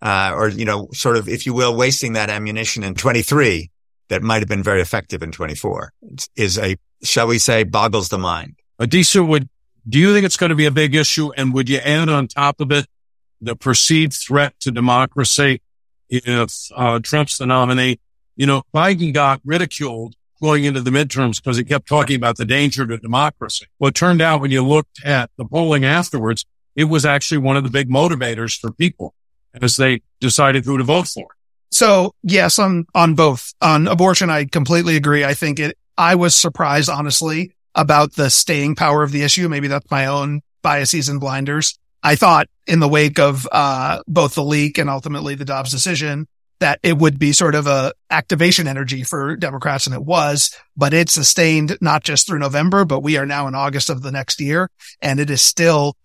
[0.00, 3.70] uh, or, you know, sort of, if you will, wasting that ammunition in 23
[4.08, 5.92] that might have been very effective in 24
[6.36, 8.56] is a, shall we say, boggles the mind.
[8.80, 9.48] Addisu, would,
[9.88, 11.32] do you think it's going to be a big issue?
[11.36, 12.86] And would you add on top of it
[13.40, 15.60] the perceived threat to democracy
[16.08, 18.00] if uh, Trump's the nominee?
[18.36, 22.44] You know, Biden got ridiculed going into the midterms because he kept talking about the
[22.44, 23.66] danger to democracy.
[23.78, 26.44] Well, it turned out when you looked at the polling afterwards,
[26.76, 29.14] it was actually one of the big motivators for people
[29.54, 31.28] as they decided who to vote for.
[31.74, 35.24] So yes, on, on both on abortion, I completely agree.
[35.24, 39.48] I think it, I was surprised, honestly, about the staying power of the issue.
[39.48, 41.76] Maybe that's my own biases and blinders.
[42.00, 46.28] I thought in the wake of, uh, both the leak and ultimately the Dobbs decision
[46.60, 49.88] that it would be sort of a activation energy for Democrats.
[49.88, 53.56] And it was, but it sustained not just through November, but we are now in
[53.56, 54.70] August of the next year.
[55.02, 55.96] And it is still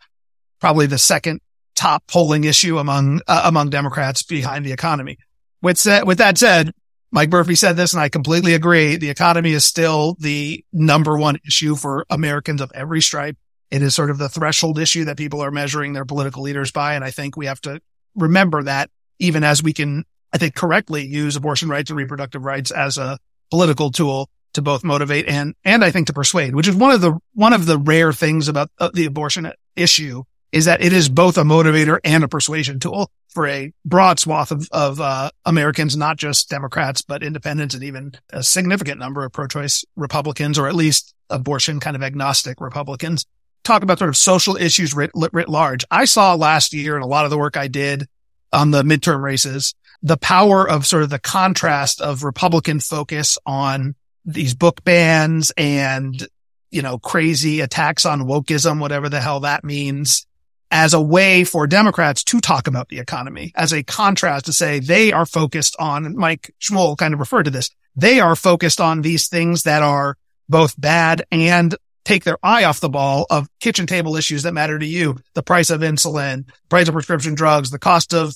[0.59, 1.41] probably the second
[1.75, 5.19] top polling issue among, uh, among Democrats behind the economy.
[5.61, 6.73] With that, with that said,
[7.11, 8.95] Mike Murphy said this and I completely agree.
[8.95, 13.37] The economy is still the number one issue for Americans of every stripe.
[13.71, 16.95] It is sort of the threshold issue that people are measuring their political leaders by.
[16.95, 17.81] And I think we have to
[18.15, 22.71] remember that even as we can, I think correctly use abortion rights and reproductive rights
[22.71, 23.19] as a
[23.49, 27.01] political tool to both motivate and, and I think to persuade, which is one of
[27.01, 31.09] the, one of the rare things about uh, the abortion issue is that it is
[31.09, 35.95] both a motivator and a persuasion tool for a broad swath of, of uh, Americans,
[35.95, 40.75] not just Democrats, but independents and even a significant number of pro-choice Republicans, or at
[40.75, 43.25] least abortion kind of agnostic Republicans.
[43.63, 45.85] Talk about sort of social issues writ, writ large.
[45.91, 48.07] I saw last year in a lot of the work I did
[48.51, 53.93] on the midterm races, the power of sort of the contrast of Republican focus on
[54.25, 56.27] these book bans and,
[56.71, 60.25] you know, crazy attacks on wokeism, whatever the hell that means
[60.71, 64.79] as a way for Democrats to talk about the economy as a contrast to say
[64.79, 67.71] they are focused on, Mike Schmuhl kind of referred to this.
[67.95, 70.15] They are focused on these things that are
[70.47, 74.79] both bad and take their eye off the ball of kitchen table issues that matter
[74.79, 75.17] to you.
[75.33, 78.35] The price of insulin, price of prescription drugs, the cost of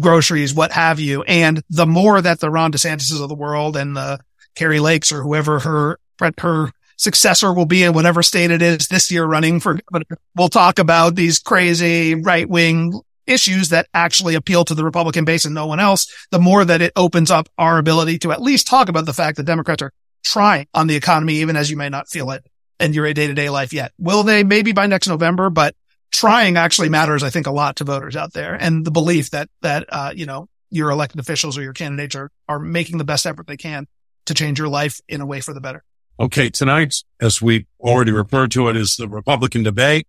[0.00, 1.22] groceries, what have you.
[1.22, 4.20] And the more that the Ron DeSantis of the world and the
[4.56, 5.98] Kari Lakes or whoever her,
[6.38, 10.02] her successor will be in whatever state it is this year running for, but
[10.36, 15.44] we'll talk about these crazy right wing issues that actually appeal to the Republican base
[15.44, 18.66] and no one else, the more that it opens up our ability to at least
[18.66, 21.88] talk about the fact that Democrats are trying on the economy, even as you may
[21.88, 22.44] not feel it
[22.80, 23.92] in your day to day life yet.
[23.98, 24.44] Will they?
[24.44, 25.74] Maybe by next November, but
[26.10, 29.48] trying actually matters, I think, a lot to voters out there and the belief that,
[29.62, 33.26] that, uh, you know, your elected officials or your candidates are, are making the best
[33.26, 33.86] effort they can
[34.26, 35.84] to change your life in a way for the better.
[36.20, 40.06] Okay, tonight, as we already referred to it, is the Republican debate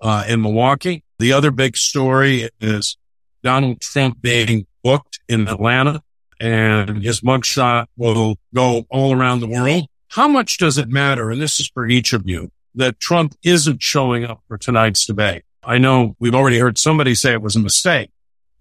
[0.00, 1.02] uh, in Milwaukee.
[1.18, 2.96] The other big story is
[3.42, 6.00] Donald Trump being booked in Atlanta,
[6.38, 9.86] and his mugshot will go all around the world.
[10.10, 11.28] How much does it matter?
[11.32, 15.42] And this is for each of you that Trump isn't showing up for tonight's debate.
[15.64, 18.10] I know we've already heard somebody say it was a mistake,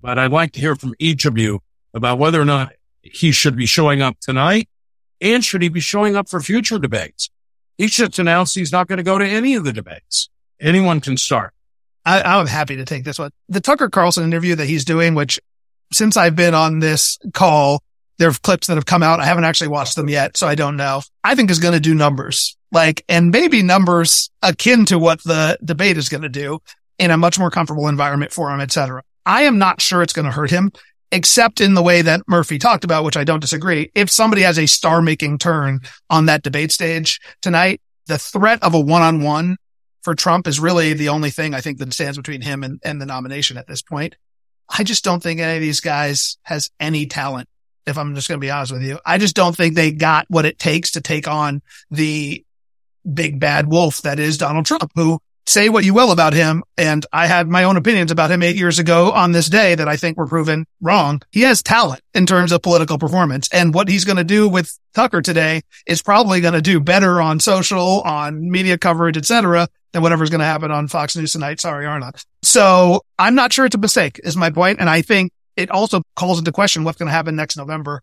[0.01, 1.59] but I'd like to hear from each of you
[1.93, 4.67] about whether or not he should be showing up tonight
[5.21, 7.29] and should he be showing up for future debates?
[7.77, 10.29] He should announce he's not going to go to any of the debates.
[10.59, 11.53] Anyone can start.
[12.05, 13.31] I, am happy to take this one.
[13.49, 15.39] The Tucker Carlson interview that he's doing, which
[15.91, 17.83] since I've been on this call,
[18.17, 19.19] there are clips that have come out.
[19.19, 21.01] I haven't actually watched them yet, so I don't know.
[21.23, 25.57] I think is going to do numbers like, and maybe numbers akin to what the
[25.63, 26.59] debate is going to do
[26.97, 29.03] in a much more comfortable environment for him, et cetera.
[29.25, 30.71] I am not sure it's going to hurt him
[31.11, 33.91] except in the way that Murphy talked about, which I don't disagree.
[33.95, 38.73] If somebody has a star making turn on that debate stage tonight, the threat of
[38.73, 39.57] a one on one
[40.01, 43.01] for Trump is really the only thing I think that stands between him and, and
[43.01, 44.15] the nomination at this point.
[44.69, 47.47] I just don't think any of these guys has any talent.
[47.85, 50.25] If I'm just going to be honest with you, I just don't think they got
[50.29, 52.43] what it takes to take on the
[53.13, 56.63] big bad wolf that is Donald Trump, who say what you will about him.
[56.77, 59.87] And I had my own opinions about him eight years ago on this day that
[59.87, 61.21] I think were proven wrong.
[61.31, 64.77] He has talent in terms of political performance and what he's going to do with
[64.93, 69.67] Tucker today is probably going to do better on social, on media coverage, etc.
[69.93, 71.61] than whatever's going to happen on Fox News tonight.
[71.61, 72.11] Sorry, Arnon.
[72.43, 74.79] So I'm not sure it's a mistake is my point.
[74.79, 78.01] And I think it also calls into question what's going to happen next November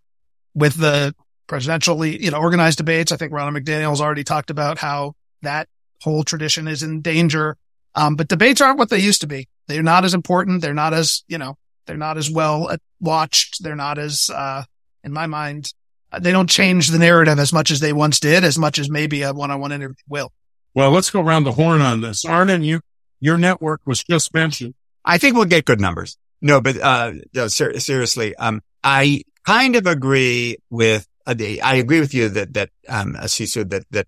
[0.54, 1.14] with the
[1.46, 3.12] presidentially, you know, organized debates.
[3.12, 5.68] I think Ronna McDaniel's already talked about how that
[6.04, 7.56] whole tradition is in danger.
[7.96, 9.48] Um, but debates aren't what they used to be.
[9.66, 10.60] They're not as important.
[10.62, 13.62] They're not as, you know, they're not as well watched.
[13.62, 14.64] They're not as, uh,
[15.02, 15.72] in my mind,
[16.20, 19.22] they don't change the narrative as much as they once did, as much as maybe
[19.22, 20.32] a one-on-one interview will.
[20.74, 22.24] Well, let's go around the horn on this.
[22.24, 22.80] Arnon, you,
[23.20, 24.74] your network was just mentioned.
[25.04, 26.16] I think we'll get good numbers.
[26.40, 31.76] No, but, uh, no, ser- seriously, um, I kind of agree with, uh, the, I
[31.76, 34.06] agree with you that, that, um, Addisu, that, that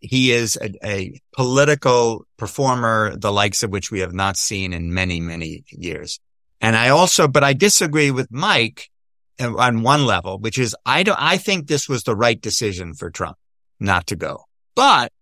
[0.00, 4.92] he is a, a, political performer, the likes of which we have not seen in
[4.92, 6.18] many, many years.
[6.60, 8.90] And I also, but I disagree with Mike
[9.38, 13.10] on one level, which is I don't, I think this was the right decision for
[13.10, 13.36] Trump
[13.78, 14.44] not to go.
[14.74, 15.12] But,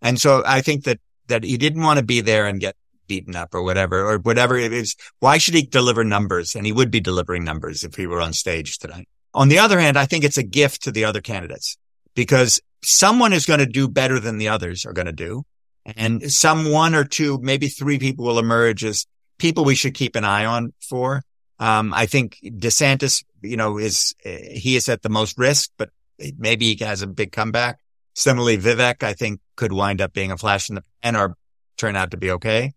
[0.00, 3.36] and so I think that, that he didn't want to be there and get beaten
[3.36, 4.96] up or whatever, or whatever it is.
[5.20, 6.54] Why should he deliver numbers?
[6.54, 9.08] And he would be delivering numbers if he were on stage tonight.
[9.34, 11.76] On the other hand, I think it's a gift to the other candidates
[12.14, 15.44] because someone is going to do better than the others are going to do.
[15.84, 19.06] And some one or two, maybe three people will emerge as
[19.38, 21.22] people we should keep an eye on for.
[21.58, 25.90] Um, I think DeSantis, you know, is, he is at the most risk, but
[26.38, 27.80] maybe he has a big comeback.
[28.14, 31.36] Similarly, Vivek, I think could wind up being a flash in the pan or
[31.76, 32.74] turn out to be okay.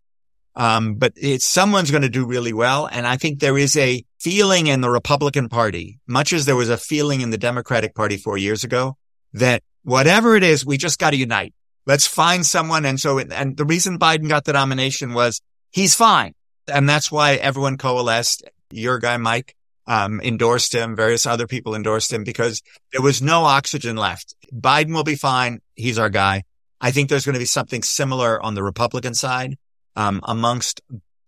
[0.56, 2.88] Um, but it's someone's going to do really well.
[2.88, 6.70] And I think there is a feeling in the Republican party, much as there was
[6.70, 8.98] a feeling in the Democratic party four years ago
[9.34, 11.54] that whatever it is, we just got to unite.
[11.86, 12.86] Let's find someone.
[12.86, 16.34] And so, and the reason Biden got the nomination was he's fine.
[16.68, 18.44] And that's why everyone coalesced.
[18.72, 19.56] Your guy, Mike,
[19.86, 20.96] um, endorsed him.
[20.96, 22.62] Various other people endorsed him because
[22.92, 24.34] there was no oxygen left.
[24.52, 25.62] Biden will be fine.
[25.76, 26.44] He's our guy.
[26.82, 29.58] I think there's going to be something similar on the Republican side,
[29.96, 30.82] um, amongst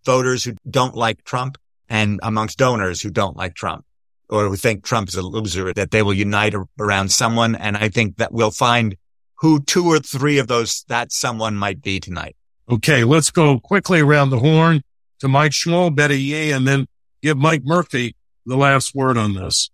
[0.04, 3.86] voters who don't like Trump and amongst donors who don't like Trump
[4.30, 7.56] or who think Trump is a loser, that they will unite around someone.
[7.56, 8.96] And I think that we'll find
[9.40, 12.36] who two or three of those, that someone might be tonight.
[12.70, 13.04] Okay.
[13.04, 14.82] Let's go quickly around the horn
[15.20, 16.88] to Mike Schmuhl, Betty Yee, and then
[17.22, 18.16] give Mike Murphy
[18.46, 19.70] the last word on this.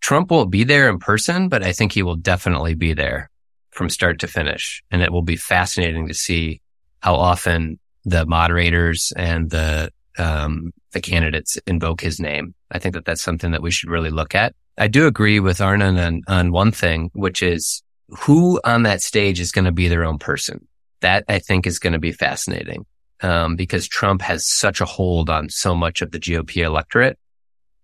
[0.00, 3.30] Trump won't be there in person, but I think he will definitely be there
[3.70, 4.82] from start to finish.
[4.90, 6.60] And it will be fascinating to see
[7.00, 12.54] how often the moderators and the, um, the candidates invoke his name.
[12.70, 14.54] I think that that's something that we should really look at.
[14.78, 19.40] I do agree with Arnon on, on one thing, which is who on that stage
[19.40, 20.66] is going to be their own person.
[21.00, 22.84] That I think is going to be fascinating
[23.22, 27.18] um, because Trump has such a hold on so much of the GOP electorate.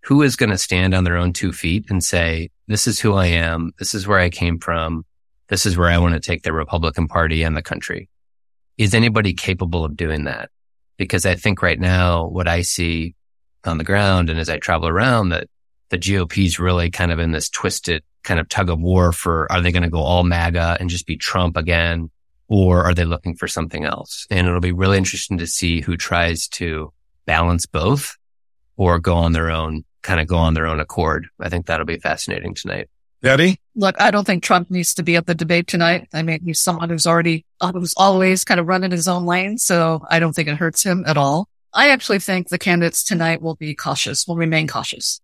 [0.05, 3.15] Who is going to stand on their own two feet and say, this is who
[3.15, 3.73] I am.
[3.79, 5.05] This is where I came from.
[5.49, 8.09] This is where I want to take the Republican party and the country.
[8.79, 10.51] Is anybody capable of doing that?
[10.97, 13.15] Because I think right now what I see
[13.65, 15.49] on the ground and as I travel around that
[15.91, 19.51] the GOP is really kind of in this twisted kind of tug of war for
[19.53, 22.11] are they going to go all MAGA and just be Trump again?
[22.49, 24.27] or are they looking for something else?
[24.31, 26.93] And it'll be really interesting to see who tries to
[27.27, 28.17] balance both
[28.77, 31.27] or go on their own, kind of go on their own accord.
[31.41, 32.89] I think that'll be fascinating tonight.
[33.23, 33.59] Betty?
[33.75, 36.09] Look, I don't think Trump needs to be at the debate tonight.
[36.13, 39.59] I mean, he's someone who's already, who's always kind of running his own lane.
[39.59, 41.49] So I don't think it hurts him at all.
[41.73, 45.21] I actually think the candidates tonight will be cautious, will remain cautious.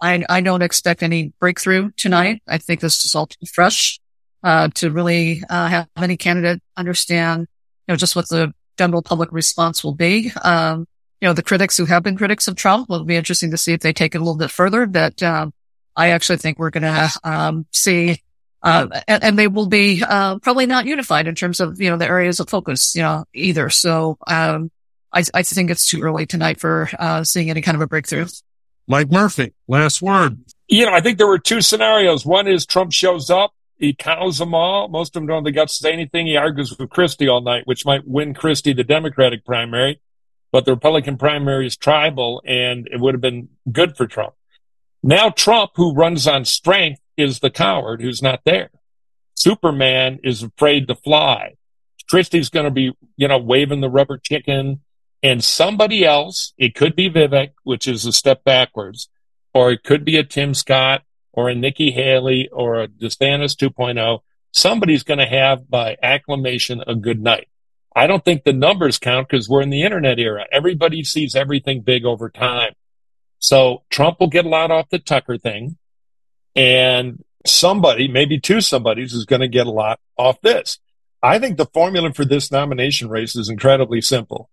[0.00, 2.42] I, I don't expect any breakthrough tonight.
[2.46, 3.98] I think this is all too fresh
[4.42, 7.46] uh, to really uh, have any candidate understand,
[7.86, 10.30] you know, just what the general public response will be.
[10.42, 10.86] Um,
[11.20, 13.72] you know, the critics who have been critics of Trump will be interesting to see
[13.72, 14.86] if they take it a little bit further.
[14.86, 15.54] But um,
[15.96, 18.22] I actually think we're going to um, see,
[18.62, 21.96] uh, and, and, they will be uh, probably not unified in terms of you know
[21.96, 23.70] the areas of focus, you know, either.
[23.70, 24.70] So um,
[25.12, 28.26] I, I, think it's too early tonight for uh, seeing any kind of a breakthrough.
[28.88, 30.38] Mike Murphy, last word.
[30.68, 32.24] You know, I think there were two scenarios.
[32.24, 34.88] One is Trump shows up he cows them all.
[34.88, 36.26] Most of them don't have the guts to say anything.
[36.26, 40.00] He argues with Christie all night, which might win Christie the Democratic primary,
[40.52, 44.34] but the Republican primary is tribal and it would have been good for Trump.
[45.06, 48.70] Now Trump, who runs on strength, is the coward who's not there.
[49.36, 51.56] Superman is afraid to fly.
[52.08, 54.80] Christie's going to be, you know, waving the rubber chicken
[55.22, 59.10] and somebody else, it could be Vivek, which is a step backwards,
[59.52, 61.02] or it could be a Tim Scott
[61.34, 64.20] or a Nikki Haley or a DeSantis 2.0,
[64.52, 67.48] somebody's going to have by acclamation a good night.
[67.94, 70.46] I don't think the numbers count because we're in the internet era.
[70.50, 72.72] Everybody sees everything big over time.
[73.44, 75.76] So Trump will get a lot off the Tucker thing
[76.56, 80.78] and somebody, maybe two somebodies is going to get a lot off this.
[81.22, 84.48] I think the formula for this nomination race is incredibly simple.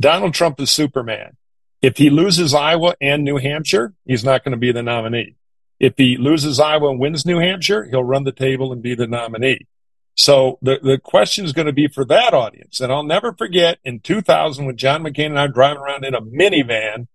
[0.00, 1.36] Donald Trump is Superman.
[1.82, 5.34] If he loses Iowa and New Hampshire, he's not going to be the nominee.
[5.80, 9.08] If he loses Iowa and wins New Hampshire, he'll run the table and be the
[9.08, 9.66] nominee.
[10.14, 12.80] So the, the question is going to be for that audience.
[12.80, 16.14] And I'll never forget in 2000 when John McCain and I were driving around in
[16.14, 17.08] a minivan,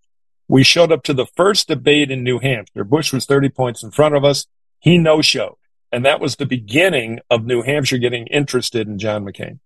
[0.52, 2.84] we showed up to the first debate in New Hampshire.
[2.84, 4.48] Bush was 30 points in front of us.
[4.80, 5.56] He no showed.
[5.94, 9.60] And that was the beginning of New Hampshire getting interested in John McCain.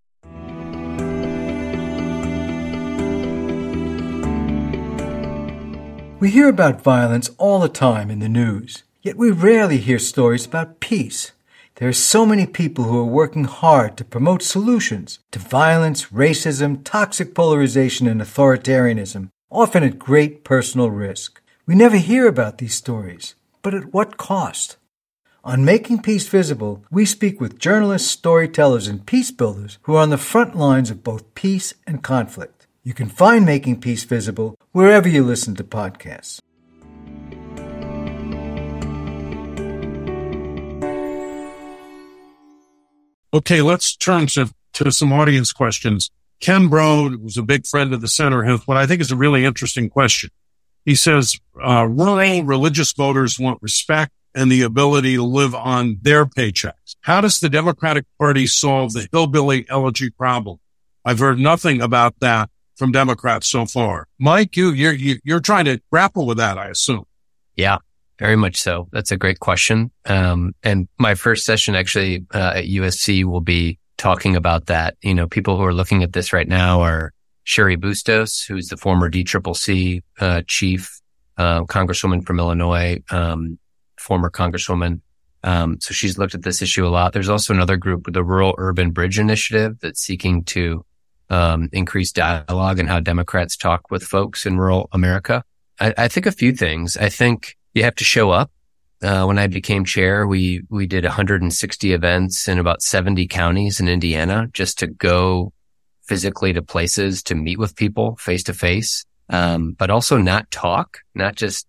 [6.19, 10.45] We hear about violence all the time in the news, yet we rarely hear stories
[10.45, 11.31] about peace.
[11.77, 16.81] There are so many people who are working hard to promote solutions to violence, racism,
[16.83, 21.41] toxic polarization, and authoritarianism, often at great personal risk.
[21.65, 24.77] We never hear about these stories, but at what cost?
[25.43, 30.09] On Making Peace Visible, we speak with journalists, storytellers, and peace builders who are on
[30.09, 32.65] the front lines of both peace and conflict.
[32.83, 36.39] You can find Making Peace Visible wherever you listen to podcasts.
[43.33, 46.09] Okay, let's turn to, to some audience questions.
[46.39, 49.15] Ken Bro, who's a big friend of the center, has what I think is a
[49.15, 50.29] really interesting question.
[50.83, 56.25] He says, uh, rural religious voters want respect and the ability to live on their
[56.25, 56.95] paychecks.
[57.01, 60.59] How does the Democratic Party solve the hillbilly elegy problem?
[61.05, 64.07] I've heard nothing about that from Democrats so far.
[64.19, 67.05] Mike, you, you're, you're trying to grapple with that, I assume.
[67.55, 67.77] Yeah,
[68.19, 68.89] very much so.
[68.91, 69.91] That's a great question.
[70.05, 74.95] Um, and my first session actually uh, at USC will be talking about that.
[75.01, 77.13] You know, people who are looking at this right now are
[77.45, 81.01] Cheri Bustos, who's the former DCCC uh, chief,
[81.37, 83.57] uh, congresswoman from Illinois, um,
[83.97, 85.01] former congresswoman.
[85.43, 87.13] Um, so she's looked at this issue a lot.
[87.13, 90.83] There's also another group, the Rural Urban Bridge Initiative, that's seeking to
[91.29, 95.43] um, increase dialogue and how Democrats talk with folks in rural America.
[95.79, 96.97] I, I think a few things.
[96.97, 98.51] I think you have to show up.
[99.01, 103.89] Uh, when I became chair, we we did 160 events in about 70 counties in
[103.89, 105.51] Indiana just to go
[106.07, 111.35] physically to places to meet with people face to face, but also not talk, not
[111.35, 111.67] just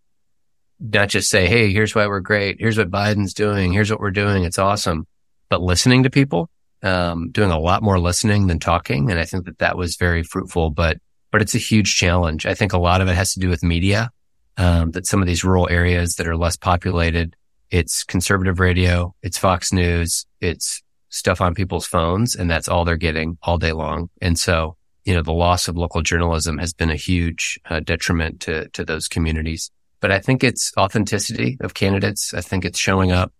[0.79, 2.57] not just say, "Hey, here's why we're great.
[2.61, 3.73] Here's what Biden's doing.
[3.73, 4.45] Here's what we're doing.
[4.45, 5.07] It's awesome,"
[5.49, 6.49] but listening to people,
[6.83, 10.23] um, doing a lot more listening than talking, and I think that that was very
[10.23, 10.71] fruitful.
[10.71, 10.99] But
[11.33, 12.47] but it's a huge challenge.
[12.47, 14.11] I think a lot of it has to do with media
[14.57, 17.37] um, that some of these rural areas that are less populated,
[17.71, 22.97] it's conservative radio, it's Fox News, it's stuff on people's phones, and that's all they're
[22.97, 24.09] getting all day long.
[24.21, 28.41] And so, you know, the loss of local journalism has been a huge uh, detriment
[28.41, 29.71] to to those communities.
[30.01, 32.35] But I think it's authenticity of candidates.
[32.35, 33.33] I think it's showing up.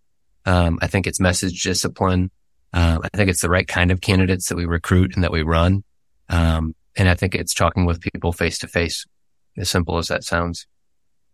[0.45, 2.31] Um, I think it's message discipline.
[2.73, 5.43] Um, I think it's the right kind of candidates that we recruit and that we
[5.43, 5.83] run.
[6.29, 9.07] Um, and I think it's talking with people face to face,
[9.57, 10.67] as simple as that sounds.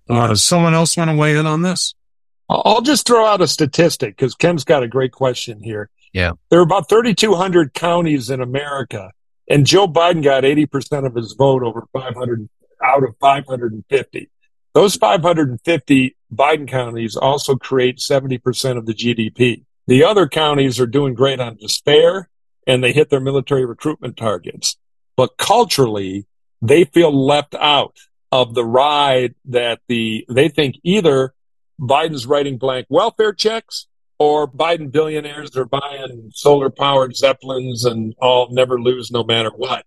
[0.09, 1.95] Uh, does someone else want to weigh in on this?
[2.49, 5.89] I'll just throw out a statistic because Ken's got a great question here.
[6.13, 6.33] Yeah.
[6.51, 9.11] There are about 3,200 counties in America,
[9.49, 12.49] and Joe Biden got 80% of his vote over 500
[12.83, 14.31] out of 550.
[14.75, 19.65] Those 550 Biden counties also create 70% of the GDP.
[19.87, 22.29] The other counties are doing great on despair
[22.67, 24.77] and they hit their military recruitment targets.
[25.17, 26.27] But culturally,
[26.63, 27.97] they feel left out
[28.33, 31.35] of the ride that the they think either
[31.79, 33.87] Biden's writing blank welfare checks
[34.19, 39.85] or Biden billionaires are buying solar powered zeppelins and all never lose no matter what.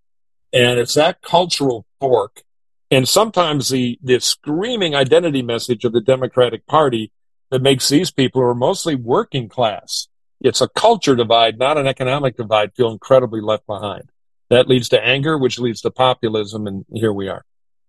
[0.53, 2.43] And it's that cultural fork
[2.91, 7.11] and sometimes the the screaming identity message of the Democratic Party
[7.49, 10.07] that makes these people who are mostly working class.
[10.41, 14.11] It's a culture divide, not an economic divide, feel incredibly left behind.
[14.49, 17.43] That leads to anger, which leads to populism, and here we are.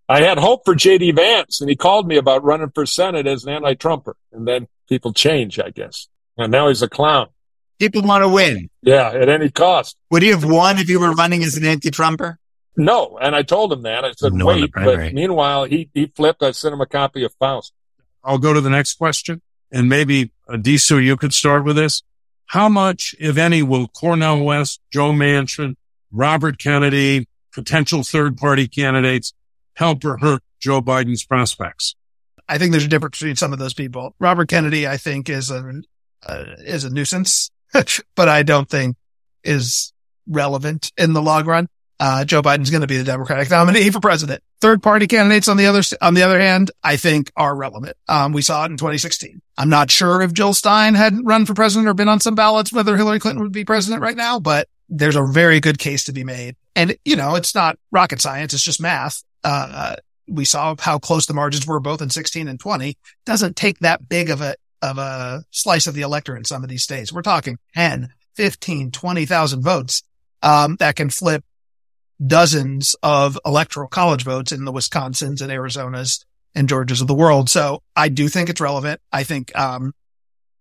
[0.09, 1.12] I had hope for J.D.
[1.12, 4.16] Vance, and he called me about running for Senate as an anti-Trumper.
[4.32, 6.09] And then people change, I guess.
[6.36, 7.28] And now he's a clown.
[7.78, 8.70] People want to win.
[8.82, 9.96] Yeah, at any cost.
[10.11, 12.38] Would you have won if you were running as an anti-Trumper?
[12.76, 14.04] No, and I told him that.
[14.04, 14.54] I said, No, wait.
[14.54, 15.09] on the primary.
[15.09, 16.42] But meanwhile, he, he flipped.
[16.42, 17.72] I sent him a copy of Faust.
[18.22, 19.42] I'll go to the next question.
[19.72, 22.02] And maybe uh, Disu, you could start with this.
[22.46, 25.74] How much, if any, will Cornel West, Joe Manchin,
[26.12, 29.32] Robert Kennedy, potential third party candidates
[29.76, 31.94] help or hurt Joe Biden's prospects?
[32.48, 34.14] I think there's a difference between some of those people.
[34.18, 35.82] Robert Kennedy, I think, is a
[36.24, 38.96] uh, is a nuisance, but I don't think
[39.44, 39.92] is
[40.26, 41.68] relevant in the long run.
[41.98, 44.42] Uh, Joe Biden's going to be the Democratic nominee for president.
[44.60, 47.96] Third party candidates on the other, on the other hand, I think are relevant.
[48.06, 49.40] Um, we saw it in 2016.
[49.56, 52.72] I'm not sure if Jill Stein hadn't run for president or been on some ballots,
[52.72, 56.12] whether Hillary Clinton would be president right now, but there's a very good case to
[56.12, 56.56] be made.
[56.74, 58.52] And, you know, it's not rocket science.
[58.52, 59.24] It's just math.
[59.47, 59.94] Uh,
[60.28, 62.99] we saw how close the margins were both in 16 and 20.
[63.24, 66.68] Doesn't take that big of a, of a slice of the electorate in some of
[66.68, 67.12] these states.
[67.12, 70.03] We're talking 10, 15, 20,000 votes,
[70.42, 71.44] um, that can flip
[72.24, 76.24] dozens of electoral college votes in the Wisconsins and Arizonas
[76.57, 77.49] and Georgias of the world.
[77.49, 79.01] So I do think it's relevant.
[79.12, 79.92] I think, um,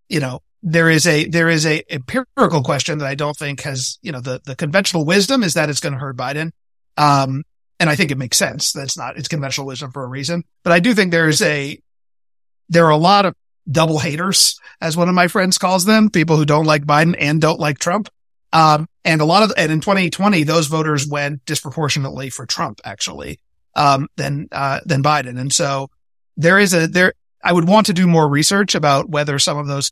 [0.09, 3.97] you know, there is a, there is a empirical question that I don't think has,
[4.03, 6.51] you know, the, the conventional wisdom is that it's going to hurt Biden.
[6.97, 7.43] Um,
[7.79, 8.71] and I think it makes sense.
[8.71, 11.79] That's not, it's conventional wisdom for a reason, but I do think there's a,
[12.69, 13.35] there are a lot of
[13.69, 17.41] double haters, as one of my friends calls them, people who don't like Biden and
[17.41, 18.09] don't like Trump.
[18.53, 23.39] Um, and a lot of, and in 2020, those voters went disproportionately for Trump, actually,
[23.75, 25.39] um, than, uh, than Biden.
[25.39, 25.89] And so
[26.37, 27.13] there is a, there,
[27.43, 29.91] I would want to do more research about whether some of those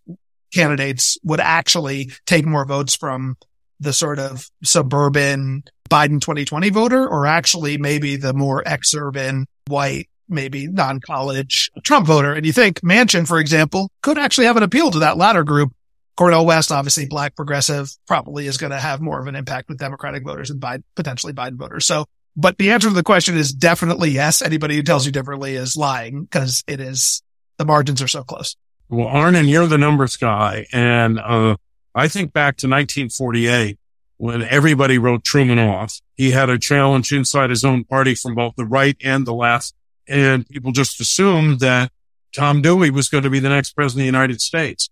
[0.53, 3.37] candidates would actually take more votes from
[3.79, 5.63] the sort of suburban
[5.93, 12.33] Biden 2020 voter or actually maybe the more ex-urban white maybe non-college Trump voter.
[12.33, 15.71] And you think Manchin, for example, could actually have an appeal to that latter group.
[16.17, 19.77] Cornel West, obviously black progressive, probably is going to have more of an impact with
[19.77, 21.85] Democratic voters and Biden, potentially Biden voters.
[21.85, 24.41] So, but the answer to the question is definitely yes.
[24.41, 27.21] Anybody who tells you differently is lying because it is,
[27.57, 28.55] the margins are so close.
[28.89, 30.65] Well, Arnon, you're the numbers guy.
[30.73, 31.57] And, uh,
[31.93, 33.77] I think back to 1948
[34.17, 35.99] when everybody wrote Truman off.
[36.15, 39.73] He had a challenge inside his own party from both the right and the left
[40.07, 41.91] and people just assumed that
[42.35, 44.89] Tom Dewey was going to be the next president of the United States.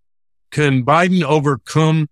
[0.51, 2.07] Can Biden overcome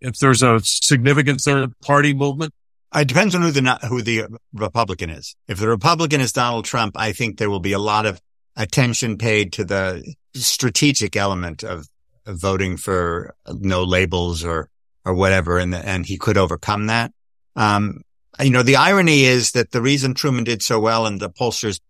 [0.00, 2.54] if there's a significant third party movement?
[2.94, 5.36] It depends on who the who the Republican is.
[5.46, 8.20] If the Republican is Donald Trump, I think there will be a lot of
[8.56, 11.86] attention paid to the strategic element of,
[12.24, 14.70] of voting for no labels or
[15.08, 17.12] or whatever, and and he could overcome that.
[17.56, 18.02] Um,
[18.38, 21.80] you know, the irony is that the reason Truman did so well and the pollsters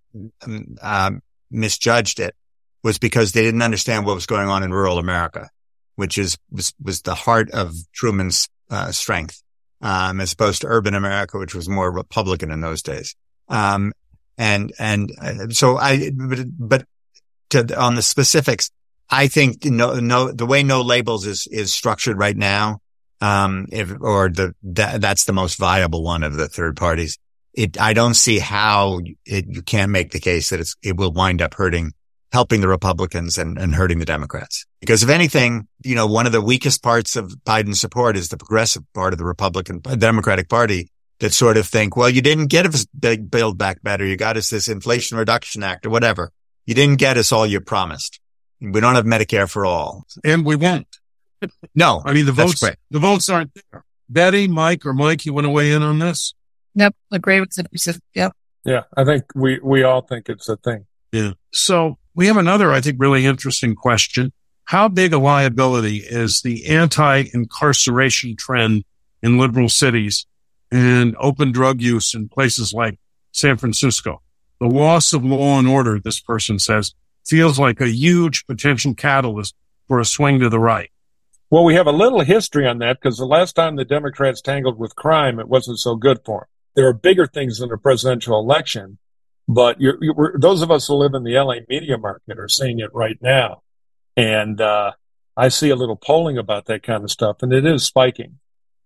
[0.80, 2.34] um, misjudged it
[2.82, 5.50] was because they didn't understand what was going on in rural America,
[5.96, 9.42] which is was, was the heart of Truman's uh, strength,
[9.82, 13.16] um, as opposed to urban America, which was more Republican in those days.
[13.48, 13.92] Um,
[14.38, 16.84] and and uh, so I, but, but
[17.50, 18.70] to, on the specifics,
[19.10, 22.80] I think no no the way no labels is is structured right now,
[23.20, 27.18] um, if or the that, that's the most viable one of the third parties
[27.58, 31.12] it, I don't see how it, you can't make the case that it's it will
[31.12, 31.92] wind up hurting,
[32.32, 34.64] helping the Republicans and, and hurting the Democrats.
[34.80, 38.36] Because if anything, you know, one of the weakest parts of Biden's support is the
[38.36, 42.64] progressive part of the Republican Democratic party that sort of think, well, you didn't get
[42.64, 44.06] us big build back better.
[44.06, 46.30] You got us this Inflation Reduction Act or whatever.
[46.64, 48.20] You didn't get us all you promised.
[48.60, 50.04] We don't have Medicare for all.
[50.22, 50.97] And we won't.
[51.74, 52.02] No.
[52.04, 53.84] I mean, the votes, the votes aren't there.
[54.08, 56.34] Betty, Mike, or Mike, you want to weigh in on this?
[56.74, 56.94] Yep.
[57.12, 58.32] Agree with the Yep.
[58.64, 58.82] Yeah.
[58.96, 60.86] I think we, we all think it's a thing.
[61.12, 61.32] Yeah.
[61.52, 64.32] So we have another, I think, really interesting question.
[64.64, 68.84] How big a liability is the anti-incarceration trend
[69.22, 70.26] in liberal cities
[70.70, 72.98] and open drug use in places like
[73.32, 74.20] San Francisco?
[74.60, 79.54] The loss of law and order, this person says, feels like a huge potential catalyst
[79.86, 80.90] for a swing to the right.
[81.50, 84.78] Well, we have a little history on that because the last time the Democrats tangled
[84.78, 88.38] with crime, it wasn't so good for them there are bigger things than a presidential
[88.38, 88.98] election.
[89.48, 92.78] But you're, you're, those of us who live in the LA media market are seeing
[92.78, 93.62] it right now.
[94.16, 94.92] And, uh,
[95.36, 98.38] I see a little polling about that kind of stuff and it is spiking.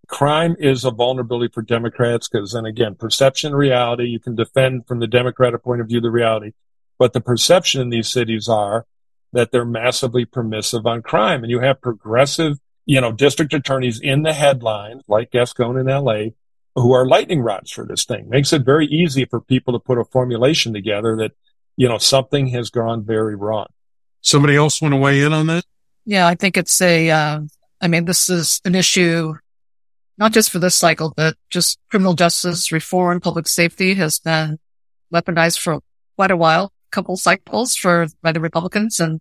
[0.07, 4.99] Crime is a vulnerability for Democrats because then again, perception, reality, you can defend from
[4.99, 6.53] the Democratic point of view, the reality,
[6.97, 8.87] but the perception in these cities are
[9.33, 14.23] that they're massively permissive on crime and you have progressive, you know, district attorneys in
[14.23, 16.31] the headlines like Gascon in LA
[16.75, 18.29] who are lightning rods for this thing.
[18.29, 21.31] Makes it very easy for people to put a formulation together that,
[21.75, 23.67] you know, something has gone very wrong.
[24.21, 25.65] Somebody else want to weigh in on that?
[26.05, 27.41] Yeah, I think it's a, uh,
[27.81, 29.33] I mean, this is an issue
[30.17, 34.59] not just for this cycle, but just criminal justice reform, public safety has been
[35.13, 35.79] weaponized for
[36.15, 38.99] quite a while, a couple cycles for by the Republicans.
[38.99, 39.19] And,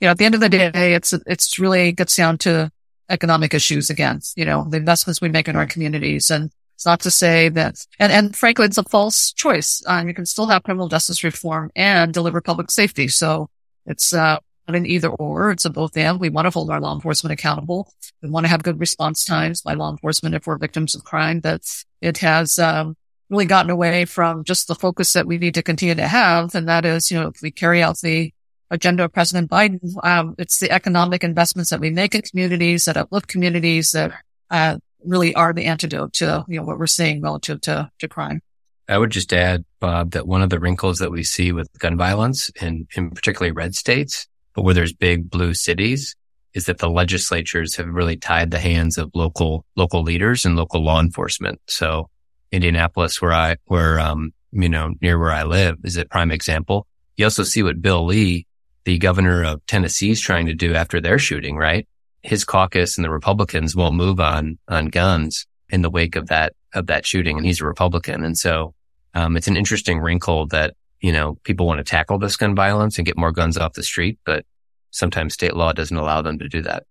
[0.00, 2.70] you know, at the end of the day, it's, it's really gets down to
[3.08, 7.00] economic issues again, you know, the investments we make in our communities and it's not
[7.00, 9.82] to say that, and, and frankly, it's a false choice.
[9.86, 13.06] Um, you can still have criminal justice reform and deliver public safety.
[13.06, 13.48] So
[13.86, 15.50] it's, uh, not an either or.
[15.50, 16.18] It's a both and.
[16.18, 17.92] We want to hold our law enforcement accountable.
[18.22, 21.40] We want to have good response times by law enforcement if we're victims of crime.
[21.40, 21.62] But
[22.00, 22.96] it has, um,
[23.34, 26.54] really gotten away from just the focus that we need to continue to have.
[26.54, 28.32] And that is, you know, if we carry out the
[28.70, 32.96] agenda of President Biden, um, it's the economic investments that we make in communities that
[32.96, 34.12] uplift communities that,
[34.50, 38.40] uh, really are the antidote to, you know, what we're seeing relative to, to crime.
[38.88, 41.98] I would just add, Bob, that one of the wrinkles that we see with gun
[41.98, 46.14] violence in, in particularly red states, but where there's big blue cities
[46.54, 50.82] is that the legislatures have really tied the hands of local, local leaders and local
[50.82, 51.60] law enforcement.
[51.66, 52.08] So
[52.52, 56.86] Indianapolis, where I, where, um, you know, near where I live is a prime example.
[57.16, 58.46] You also see what Bill Lee,
[58.84, 61.88] the governor of Tennessee is trying to do after their shooting, right?
[62.22, 66.54] His caucus and the Republicans won't move on, on guns in the wake of that,
[66.72, 67.36] of that shooting.
[67.36, 68.24] And he's a Republican.
[68.24, 68.74] And so,
[69.14, 72.98] um, it's an interesting wrinkle that, you know, people want to tackle this gun violence
[72.98, 74.44] and get more guns off the street, but
[74.90, 76.84] sometimes state law doesn't allow them to do that.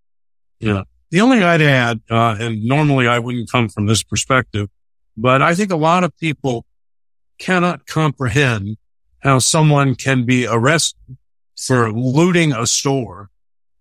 [0.59, 0.83] Yeah.
[1.11, 4.69] The only I'd add, uh, and normally I wouldn't come from this perspective,
[5.15, 6.65] but I think a lot of people
[7.37, 8.77] cannot comprehend
[9.19, 11.17] how someone can be arrested
[11.55, 13.29] for looting a store,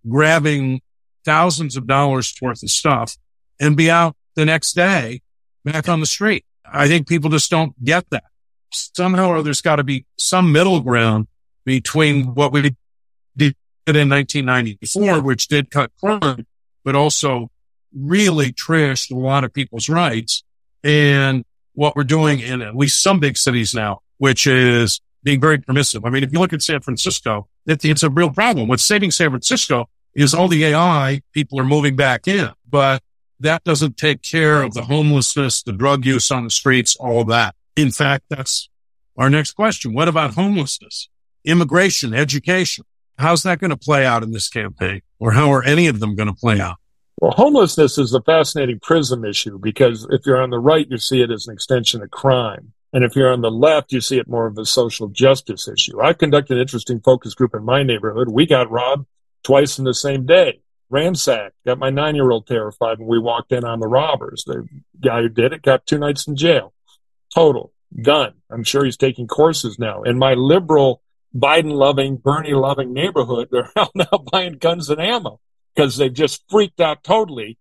[0.08, 0.80] grabbing
[1.24, 3.16] thousands of dollars worth of stuff
[3.60, 5.20] and be out the next day
[5.64, 6.44] back on the street.
[6.64, 8.24] I think people just don't get that.
[8.70, 11.26] Somehow or there's got to be some middle ground
[11.64, 12.62] between what we
[13.36, 13.56] did
[13.86, 16.46] in 1994, which did cut crime,
[16.84, 17.50] but also
[17.94, 20.42] really trashed a lot of people's rights
[20.84, 25.58] and what we're doing in at least some big cities now, which is being very
[25.58, 26.04] permissive.
[26.04, 28.68] I mean, if you look at San Francisco, it, it's a real problem.
[28.68, 33.02] What's saving San Francisco is all the AI people are moving back in, but
[33.40, 37.54] that doesn't take care of the homelessness, the drug use on the streets, all that.
[37.76, 38.68] In fact, that's
[39.16, 39.94] our next question.
[39.94, 41.08] What about homelessness,
[41.44, 42.84] immigration, education?
[43.18, 46.14] How's that going to play out in this campaign or how are any of them
[46.14, 46.76] going to play out?
[47.22, 51.22] Well, homelessness is a fascinating prism issue because if you're on the right, you see
[51.22, 52.72] it as an extension of crime.
[52.92, 56.00] And if you're on the left, you see it more of a social justice issue.
[56.00, 58.28] I've conducted an interesting focus group in my neighborhood.
[58.28, 59.06] We got robbed
[59.44, 63.52] twice in the same day, ransacked, got my nine year old terrified when we walked
[63.52, 64.42] in on the robbers.
[64.44, 64.66] The
[65.00, 66.72] guy who did it got two nights in jail.
[67.32, 67.72] Total.
[68.02, 68.32] Done.
[68.50, 70.02] I'm sure he's taking courses now.
[70.02, 71.02] In my liberal,
[71.32, 75.38] Biden loving, Bernie loving neighborhood, they're out now buying guns and ammo
[75.74, 77.58] because they've just freaked out totally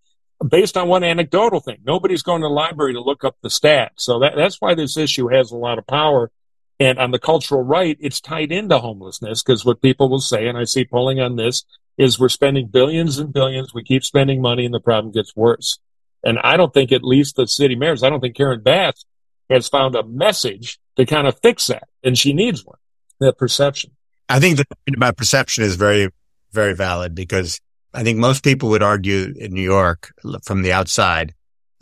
[0.47, 1.77] based on one anecdotal thing.
[1.85, 3.97] Nobody's going to the library to look up the stats.
[3.97, 6.31] So that, that's why this issue has a lot of power.
[6.79, 10.57] And on the cultural right, it's tied into homelessness because what people will say, and
[10.57, 11.63] I see polling on this,
[11.97, 13.73] is we're spending billions and billions.
[13.73, 15.77] We keep spending money and the problem gets worse.
[16.23, 19.05] And I don't think at least the city mayors, I don't think Karen Bass
[19.49, 21.87] has found a message to kind of fix that.
[22.03, 22.79] And she needs one,
[23.19, 23.91] that perception.
[24.29, 26.09] I think the point about perception is very,
[26.51, 27.59] very valid because
[27.93, 30.13] I think most people would argue in New York
[30.43, 31.33] from the outside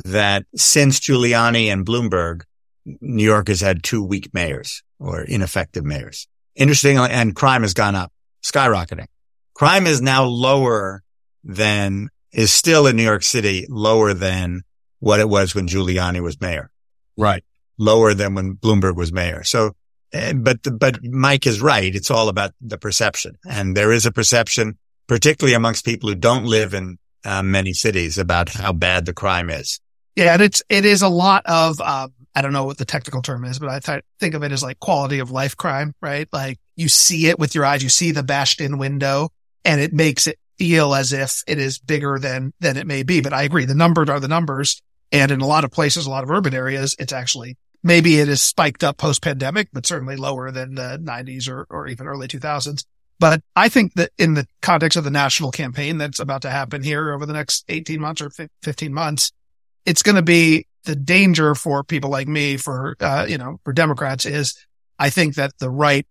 [0.05, 2.43] that since Giuliani and Bloomberg,
[2.85, 6.27] New York has had two weak mayors or ineffective mayors.
[6.55, 8.11] Interestingly, and crime has gone up,
[8.43, 9.07] skyrocketing.
[9.53, 11.03] Crime is now lower
[11.43, 14.61] than, is still in New York City lower than
[14.99, 16.71] what it was when Giuliani was mayor.
[17.17, 17.43] Right.
[17.77, 19.43] Lower than when Bloomberg was mayor.
[19.43, 19.75] So,
[20.11, 21.93] eh, but, but Mike is right.
[21.93, 24.77] It's all about the perception and there is a perception
[25.09, 29.49] particularly amongst people who don't live in uh, many cities about how bad the crime
[29.49, 29.81] is.
[30.15, 30.33] Yeah.
[30.33, 33.43] And it's, it is a lot of, um, I don't know what the technical term
[33.43, 36.29] is, but I th- think of it as like quality of life crime, right?
[36.31, 39.29] Like you see it with your eyes, you see the bashed in window
[39.65, 43.19] and it makes it feel as if it is bigger than, than it may be.
[43.19, 43.65] But I agree.
[43.65, 44.81] The numbers are the numbers.
[45.11, 48.29] And in a lot of places, a lot of urban areas, it's actually, maybe it
[48.29, 52.27] is spiked up post pandemic, but certainly lower than the 90s or, or even early
[52.27, 52.85] 2000s.
[53.19, 56.83] But I think that in the context of the national campaign that's about to happen
[56.83, 58.31] here over the next 18 months or
[58.63, 59.31] 15 months,
[59.85, 63.73] it's going to be the danger for people like me, for, uh, you know, for
[63.73, 64.57] Democrats is
[64.97, 66.07] I think that the right,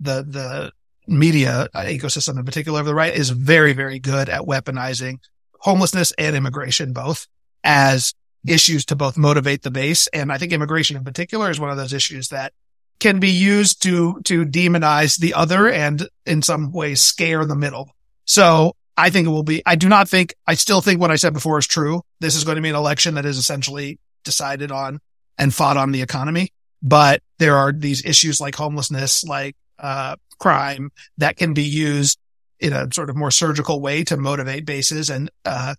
[0.00, 0.72] the, the
[1.06, 5.18] media ecosystem in particular of the right is very, very good at weaponizing
[5.60, 7.26] homelessness and immigration both
[7.62, 8.14] as
[8.46, 10.06] issues to both motivate the base.
[10.08, 12.52] And I think immigration in particular is one of those issues that
[13.00, 17.90] can be used to, to demonize the other and in some ways scare the middle.
[18.24, 21.16] So I think it will be, I do not think, I still think what I
[21.16, 22.02] said before is true.
[22.20, 25.00] This is going to be an election that is essentially decided on
[25.36, 26.52] and fought on the economy.
[26.82, 32.18] But there are these issues like homelessness, like, uh, crime that can be used
[32.60, 35.74] in a sort of more surgical way to motivate bases and, uh,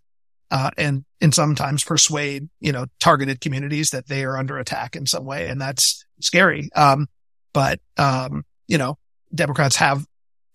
[0.51, 5.05] uh, and, and sometimes persuade, you know, targeted communities that they are under attack in
[5.05, 5.47] some way.
[5.47, 6.69] And that's scary.
[6.75, 7.07] Um,
[7.53, 8.97] but, um, you know,
[9.33, 10.05] Democrats have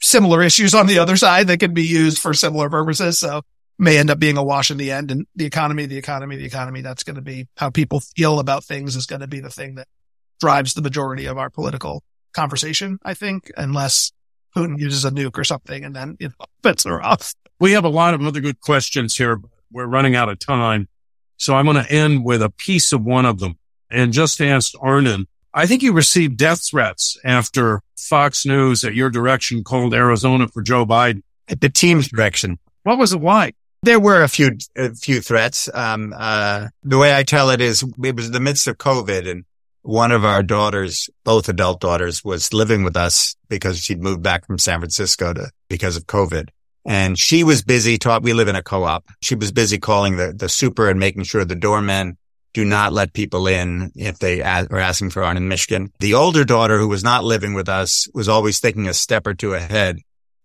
[0.00, 3.18] similar issues on the other side that can be used for similar purposes.
[3.18, 3.42] So
[3.78, 6.44] may end up being a wash in the end and the economy, the economy, the
[6.44, 6.82] economy.
[6.82, 9.76] That's going to be how people feel about things is going to be the thing
[9.76, 9.88] that
[10.38, 14.12] drives the majority of our political conversation, I think, unless
[14.56, 16.32] Putin uses a nuke or something and then it
[16.62, 17.34] puts her off.
[17.58, 19.40] We have a lot of other good questions here.
[19.72, 20.88] We're running out of time.
[21.36, 23.58] So I'm going to end with a piece of one of them
[23.90, 29.10] and just asked Arnon, I think you received death threats after Fox News at your
[29.10, 31.22] direction called Arizona for Joe Biden.
[31.48, 32.60] At the team's direction.
[32.84, 33.56] What was it like?
[33.82, 35.68] There were a few, a few threats.
[35.72, 39.28] Um, uh, the way I tell it is it was in the midst of COVID
[39.28, 39.44] and
[39.82, 44.46] one of our daughters, both adult daughters, was living with us because she'd moved back
[44.46, 46.50] from San Francisco to, because of COVID.
[46.86, 49.04] And she was busy taught, we live in a co-op.
[49.20, 52.16] She was busy calling the, the super and making sure the doormen
[52.52, 55.92] do not let people in if they are asking for one in Michigan.
[56.00, 59.34] The older daughter who was not living with us was always thinking a step or
[59.34, 59.98] two ahead.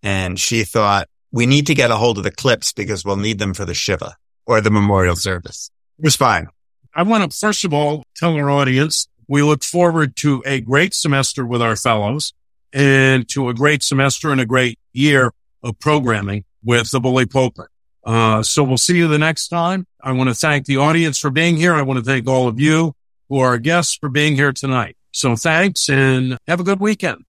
[0.03, 3.39] And she thought, we need to get a hold of the clips because we'll need
[3.39, 4.15] them for the Shiva
[4.45, 5.71] or the memorial service.
[5.97, 6.47] It was fine.
[6.93, 10.93] I want to first of all tell our audience we look forward to a great
[10.93, 12.33] semester with our fellows
[12.71, 15.31] and to a great semester and a great year
[15.66, 17.68] of programming with the Bully Pulpit.
[18.05, 19.88] Uh, so we'll see you the next time.
[20.01, 21.74] I want to thank the audience for being here.
[21.74, 22.93] I want to thank all of you
[23.30, 24.95] who are guests for being here tonight.
[25.11, 27.26] So thanks and have a good weekend.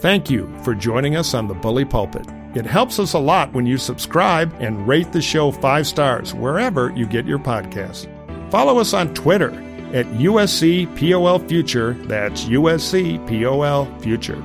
[0.00, 2.26] Thank you for joining us on the Bully Pulpit.
[2.54, 6.92] It helps us a lot when you subscribe and rate the show five stars wherever
[6.94, 8.10] you get your podcasts.
[8.50, 9.50] Follow us on Twitter
[9.94, 11.94] at USC POL Future.
[12.02, 14.42] That's USC POL Future.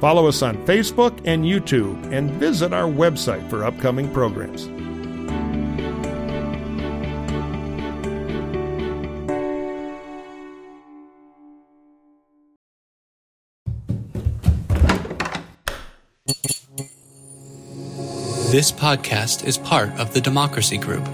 [0.00, 4.68] Follow us on Facebook and YouTube and visit our website for upcoming programs.
[18.52, 21.04] This podcast is part of the Democracy Group